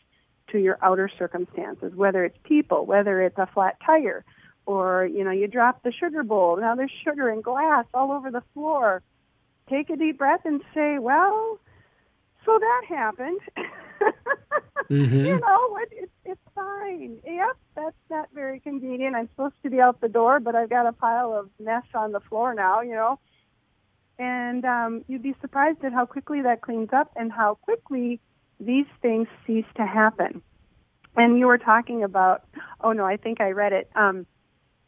[0.52, 4.24] to your outer circumstances, whether it's people, whether it's a flat tire,
[4.66, 6.58] or, you know, you drop the sugar bowl.
[6.58, 9.02] Now there's sugar and glass all over the floor.
[9.70, 11.60] Take a deep breath and say, well,
[12.48, 13.40] so that happened.
[14.90, 15.26] mm-hmm.
[15.26, 17.20] You know, it, it, it's fine.
[17.26, 19.16] Yep, that's not very convenient.
[19.16, 22.14] I'm supposed to be out the door, but I've got a pile of mess on
[22.14, 23.20] the floor now, you know.
[24.18, 28.22] And um, you'd be surprised at how quickly that cleans up and how quickly
[28.62, 30.42] these things cease to happen.
[31.18, 32.46] And you were talking about,
[32.80, 34.26] oh no, I think I read it, um,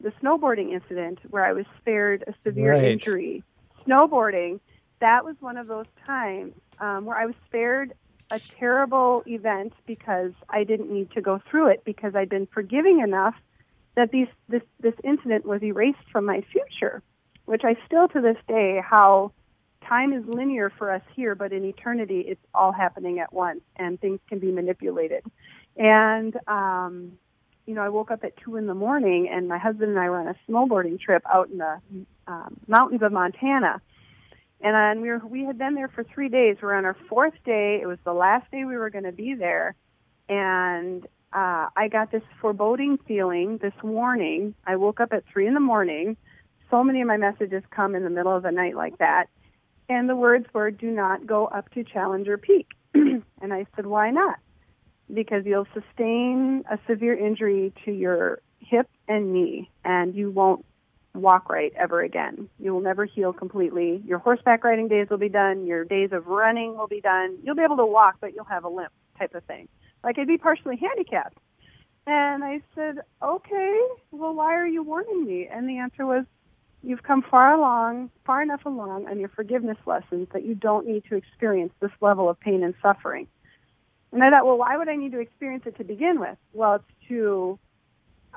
[0.00, 2.84] the snowboarding incident where I was spared a severe right.
[2.84, 3.44] injury.
[3.86, 4.60] Snowboarding,
[5.00, 7.92] that was one of those times um, where I was spared
[8.30, 13.00] a terrible event because I didn't need to go through it because I'd been forgiving
[13.00, 13.34] enough
[13.96, 17.02] that these, this, this incident was erased from my future,
[17.44, 19.32] which I still to this day, how
[19.86, 24.00] time is linear for us here, but in eternity, it's all happening at once, and
[24.00, 25.24] things can be manipulated.
[25.76, 27.12] And um,
[27.66, 30.10] you know, I woke up at two in the morning, and my husband and I
[30.10, 31.80] were on a snowboarding trip out in the
[32.26, 33.80] um, mountains of Montana.
[34.62, 36.56] And, and we were, we had been there for three days.
[36.60, 37.80] We're on our fourth day.
[37.82, 39.74] It was the last day we were going to be there,
[40.28, 44.54] and uh, I got this foreboding feeling, this warning.
[44.66, 46.16] I woke up at three in the morning.
[46.70, 49.28] So many of my messages come in the middle of the night like that
[49.90, 52.68] and the words were, do not go up to Challenger Peak.
[52.94, 54.36] and I said, why not?
[55.12, 60.64] Because you'll sustain a severe injury to your hip and knee, and you won't
[61.14, 62.48] walk right ever again.
[62.58, 64.02] You will never heal completely.
[64.06, 65.66] Your horseback riding days will be done.
[65.66, 67.38] Your days of running will be done.
[67.42, 69.68] You'll be able to walk, but you'll have a limp type of thing.
[70.04, 71.38] Like I'd be partially handicapped.
[72.06, 73.80] And I said, okay,
[74.10, 75.48] well, why are you warning me?
[75.50, 76.24] And the answer was,
[76.82, 81.04] you've come far along, far enough along on your forgiveness lessons that you don't need
[81.10, 83.26] to experience this level of pain and suffering.
[84.12, 86.36] And I thought, well, why would I need to experience it to begin with?
[86.52, 87.58] Well, it's to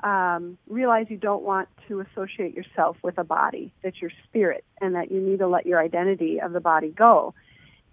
[0.02, 4.96] um, realize you don't want to associate yourself with a body, that you're spirit, and
[4.96, 7.34] that you need to let your identity of the body go.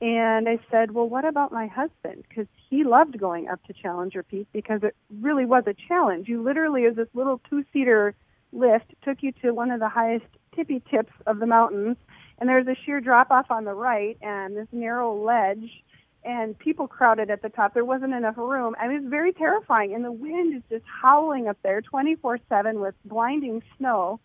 [0.02, 2.24] And I said, well, what about my husband?
[2.26, 6.26] Because he loved going up to Challenger Peak because it really was a challenge.
[6.26, 8.14] You literally, as this little two-seater
[8.52, 10.24] lift, took you to one of the highest
[10.56, 11.96] tippy tips of the mountains,
[12.38, 15.84] and there's a sheer drop off on the right and this narrow ledge,
[16.24, 17.74] and people crowded at the top.
[17.74, 18.74] There wasn't enough room.
[18.80, 22.80] I mean, it was very terrifying, and the wind is just howling up there 24/7
[22.80, 24.20] with blinding snow.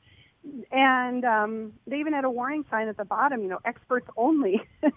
[0.72, 4.62] And um, they even had a warning sign at the bottom, you know, experts only.
[4.84, 4.94] and,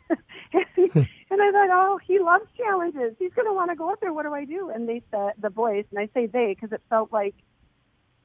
[0.76, 3.14] and I thought, oh, he loves challenges.
[3.18, 4.12] He's going to want to go up there.
[4.12, 4.68] What do I do?
[4.68, 7.34] And they said, the voice, and I say they because it felt like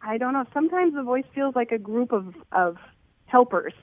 [0.06, 0.46] I don't know.
[0.54, 2.78] Sometimes the voice feels like a group of of
[3.26, 3.74] helpers,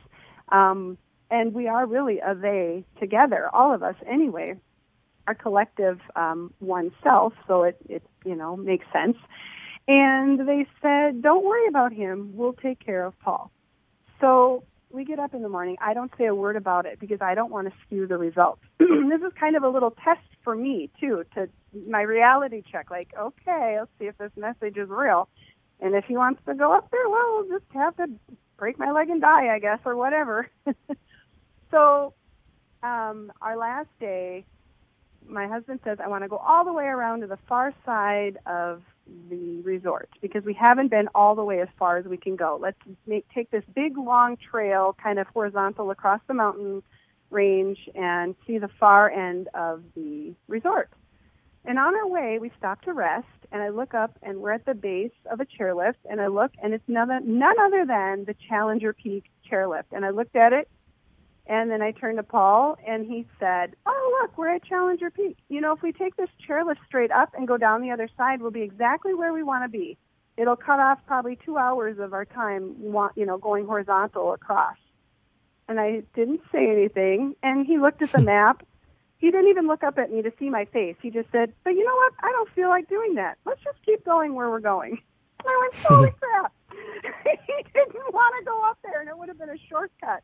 [0.50, 0.98] um,
[1.30, 4.56] and we are really a they together, all of us anyway.
[5.30, 9.16] Our collective um, oneself, so it it you know makes sense.
[9.86, 12.32] And they said, "Don't worry about him.
[12.34, 13.52] We'll take care of Paul."
[14.20, 15.76] So we get up in the morning.
[15.80, 18.60] I don't say a word about it because I don't want to skew the results.
[18.80, 21.48] this is kind of a little test for me too, to
[21.86, 22.90] my reality check.
[22.90, 25.28] Like, okay, let's see if this message is real.
[25.78, 28.08] And if he wants to go up there, well, we'll just have to
[28.56, 30.50] break my leg and die, I guess, or whatever.
[31.70, 32.14] so
[32.82, 34.44] um, our last day,
[35.28, 38.38] my husband says, I want to go all the way around to the far side
[38.46, 38.82] of
[39.28, 42.58] the resort because we haven't been all the way as far as we can go.
[42.60, 46.82] Let's make, take this big long trail kind of horizontal across the mountain
[47.30, 50.90] range and see the far end of the resort.
[51.64, 54.64] And on our way, we stop to rest, and I look up, and we're at
[54.64, 58.34] the base of a chairlift, and I look, and it's none, none other than the
[58.48, 59.92] Challenger Peak chairlift.
[59.92, 60.68] And I looked at it,
[61.50, 65.36] and then I turned to Paul, and he said, "Oh, look, we're at Challenger Peak.
[65.48, 68.40] You know, if we take this chairlift straight up and go down the other side,
[68.40, 69.98] we'll be exactly where we want to be.
[70.36, 72.76] it'll cut off probably two hours of our time,
[73.16, 74.76] you know, going horizontal across.
[75.68, 77.34] And I didn't say anything.
[77.42, 78.64] And he looked at the map.
[79.18, 80.96] He didn't even look up at me to see my face.
[81.02, 82.12] He just said, "But you know what?
[82.22, 83.38] I don't feel like doing that.
[83.44, 84.92] Let's just keep going where we're going."
[85.40, 86.52] And I went, "Holy crap!"
[87.46, 90.22] he didn't want to go up there, and it would have been a shortcut.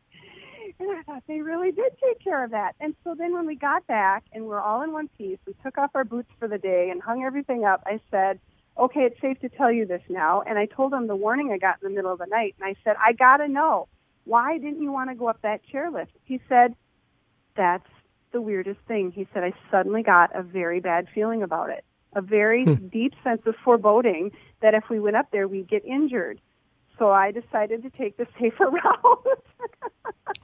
[0.79, 2.75] And I thought they really did take care of that.
[2.81, 5.79] And so then when we got back and we're all in one piece, we took
[5.79, 7.83] off our boots for the day and hung everything up.
[7.87, 8.41] I said,
[8.79, 10.43] okay, it's safe to tell you this now.
[10.43, 12.57] And I told him the warning I got in the middle of the night.
[12.61, 13.89] And I said, I got to know,
[14.25, 16.09] why didn't you want to go up that chairlift?
[16.25, 16.75] He said,
[17.57, 17.89] that's
[18.33, 19.13] the weirdest thing.
[19.13, 21.85] He said, I suddenly got a very bad feeling about it,
[22.17, 22.87] a very hmm.
[22.89, 26.41] deep sense of foreboding that if we went up there, we'd get injured.
[26.99, 29.45] So I decided to take the safer route.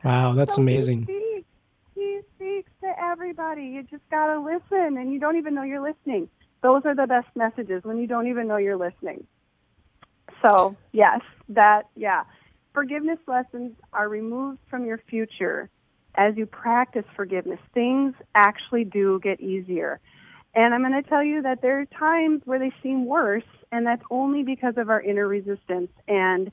[0.04, 1.06] wow, that's so amazing.
[1.06, 1.48] He speaks,
[1.94, 3.64] he speaks to everybody.
[3.64, 6.28] You just got to listen, and you don't even know you're listening.
[6.62, 9.26] Those are the best messages when you don't even know you're listening.
[10.46, 12.24] So, yes, that, yeah.
[12.74, 15.70] Forgiveness lessons are removed from your future
[16.14, 17.58] as you practice forgiveness.
[17.74, 20.00] Things actually do get easier.
[20.54, 23.86] And I'm going to tell you that there are times where they seem worse, and
[23.86, 25.90] that's only because of our inner resistance.
[26.06, 26.52] And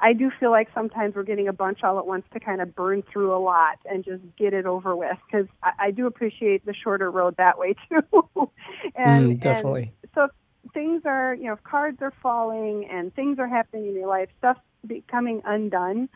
[0.00, 2.74] I do feel like sometimes we're getting a bunch all at once to kind of
[2.74, 6.64] burn through a lot and just get it over with because I, I do appreciate
[6.66, 8.50] the shorter road that way too.
[8.94, 9.92] and, mm, definitely.
[10.02, 10.28] And so
[10.72, 14.58] things are, you know, cards are falling and things are happening in your life, stuff
[14.86, 16.08] becoming undone.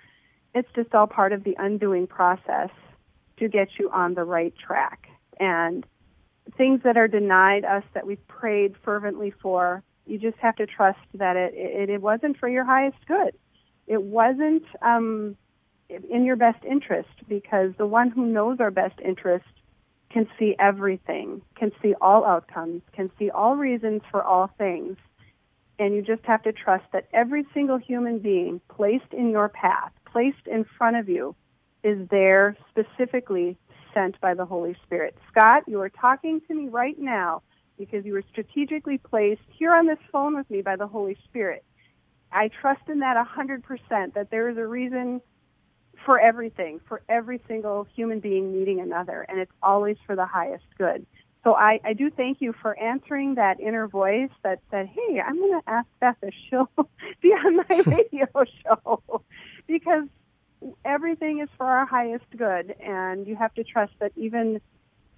[0.55, 2.71] It's just all part of the undoing process
[3.39, 5.09] to get you on the right track.
[5.41, 5.87] And
[6.57, 10.99] things that are denied us that we've prayed fervently for, you just have to trust
[11.15, 13.35] that it, it, it wasn't for your highest good
[13.89, 15.37] it wasn't um,
[15.89, 19.47] in your best interest because the one who knows our best interest
[20.11, 24.97] can see everything, can see all outcomes, can see all reasons for all things.
[25.79, 29.93] And you just have to trust that every single human being placed in your path,
[30.11, 31.35] placed in front of you,
[31.83, 33.57] is there specifically
[33.99, 35.17] sent by the Holy Spirit.
[35.31, 37.43] Scott, you are talking to me right now
[37.77, 41.65] because you were strategically placed here on this phone with me by the Holy Spirit.
[42.31, 45.21] I trust in that 100% that there is a reason
[46.05, 50.65] for everything, for every single human being needing another, and it's always for the highest
[50.77, 51.05] good.
[51.43, 55.39] So I, I do thank you for answering that inner voice that said, hey, I'm
[55.39, 56.71] going to ask Beth if she'll
[57.23, 58.27] be on my radio
[58.63, 59.23] show
[59.67, 60.05] because
[60.85, 64.61] everything is for our highest good, and you have to trust that even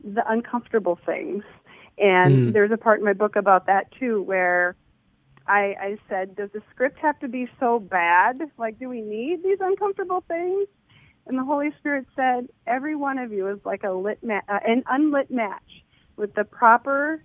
[0.03, 1.45] the uncomfortable things.
[1.99, 2.53] And mm.
[2.53, 4.77] there's a part in my book about that too, where
[5.47, 8.41] I, I said, does the script have to be so bad?
[8.57, 10.69] Like, do we need these uncomfortable things?
[11.27, 14.61] And the Holy Spirit said, every one of you is like a lit ma- uh,
[14.67, 15.85] an unlit match.
[16.17, 17.23] With the proper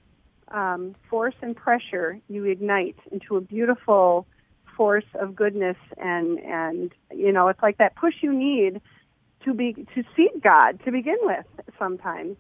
[0.50, 4.28] um, force and pressure, you ignite into a beautiful
[4.76, 8.82] force of goodness and and you know it's like that push you need
[9.44, 11.46] to be to seek God to begin with
[11.80, 12.38] sometimes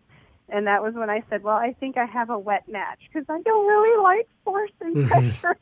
[0.50, 3.26] and that was when I said, "Well, I think I have a wet match because
[3.30, 5.30] I don't really like force and mm-hmm.
[5.30, 5.58] pressure."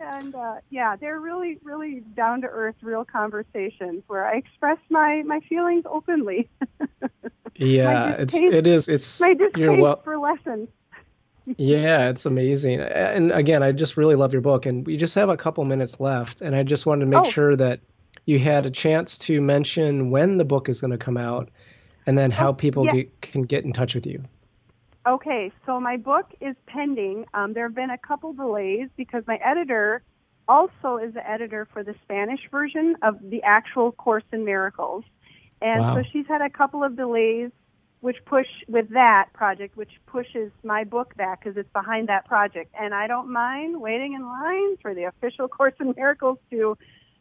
[0.00, 5.22] and uh, yeah, they're really, really down to earth, real conversations where I express my
[5.24, 6.50] my feelings openly.
[7.56, 10.68] yeah, it's it is it's my distaste well, for lessons.
[11.44, 12.80] Yeah, it's amazing.
[12.80, 16.00] And again, I just really love your book, and we just have a couple minutes
[16.00, 17.30] left, and I just wanted to make oh.
[17.30, 17.80] sure that
[18.26, 21.50] you had a chance to mention when the book is going to come out
[22.06, 22.92] and then how oh, people yeah.
[22.92, 24.22] get, can get in touch with you.
[25.06, 27.26] Okay, so my book is pending.
[27.34, 30.02] Um, there have been a couple delays because my editor
[30.48, 35.04] also is the editor for the Spanish version of the actual Course in Miracles.
[35.60, 35.96] And wow.
[35.96, 37.50] so she's had a couple of delays
[38.02, 42.74] which push with that project, which pushes my book back because it's behind that project.
[42.78, 46.76] And I don't mind waiting in line for the official Course in Miracles to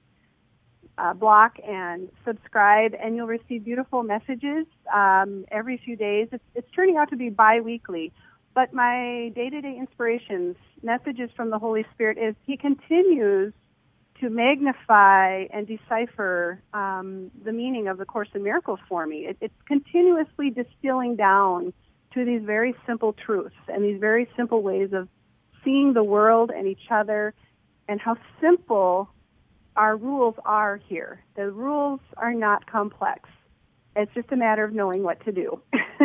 [0.97, 6.27] uh, block and subscribe, and you'll receive beautiful messages um, every few days.
[6.31, 8.11] It's, it's turning out to be biweekly,
[8.55, 13.53] but my day-to-day inspirations, messages from the Holy Spirit, is He continues
[14.21, 19.27] to magnify and decipher um, the meaning of the Course in Miracles for me.
[19.27, 21.73] It, it's continuously distilling down
[22.13, 25.09] to these very simple truths and these very simple ways of
[25.65, 27.33] seeing the world and each other
[27.89, 29.09] and how simple
[29.75, 31.21] our rules are here.
[31.35, 33.29] The rules are not complex.
[33.95, 35.61] It's just a matter of knowing what to do.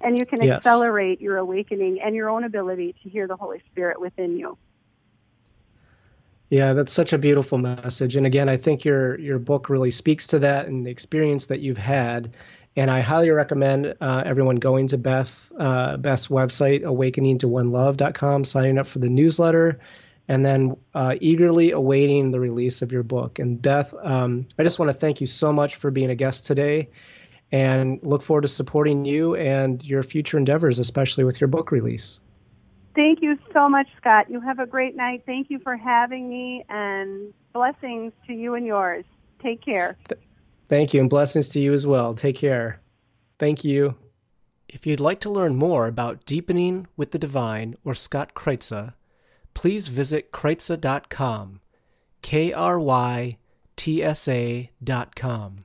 [0.00, 0.58] and you can yes.
[0.58, 4.56] accelerate your awakening and your own ability to hear the Holy Spirit within you.
[6.50, 8.16] Yeah, that's such a beautiful message.
[8.16, 11.60] And again, I think your your book really speaks to that and the experience that
[11.60, 12.36] you've had.
[12.76, 18.86] And I highly recommend uh, everyone going to Beth uh, Beth's website, awakeningtoonelove.com, signing up
[18.86, 19.80] for the newsletter,
[20.28, 23.38] and then uh, eagerly awaiting the release of your book.
[23.38, 26.46] And Beth, um, I just want to thank you so much for being a guest
[26.46, 26.88] today,
[27.54, 32.18] and look forward to supporting you and your future endeavors, especially with your book release.
[32.96, 34.28] Thank you so much, Scott.
[34.28, 35.22] You have a great night.
[35.24, 39.04] Thank you for having me, and blessings to you and yours.
[39.40, 39.96] Take care.
[40.08, 40.20] Th-
[40.68, 42.12] thank you, and blessings to you as well.
[42.12, 42.80] Take care.
[43.38, 43.94] Thank you.
[44.68, 48.94] If you'd like to learn more about Deepening with the Divine or Scott Krytsa,
[49.54, 51.60] please visit krytsa.com,
[52.20, 53.38] K R Y
[53.76, 55.64] T S A.com.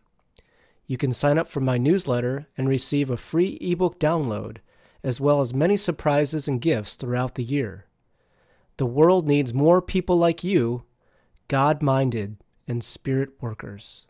[0.90, 4.58] You can sign up for my newsletter and receive a free ebook download
[5.04, 7.86] as well as many surprises and gifts throughout the year.
[8.78, 10.86] The world needs more people like you,
[11.48, 12.38] God minded
[12.68, 14.08] and spirit workers.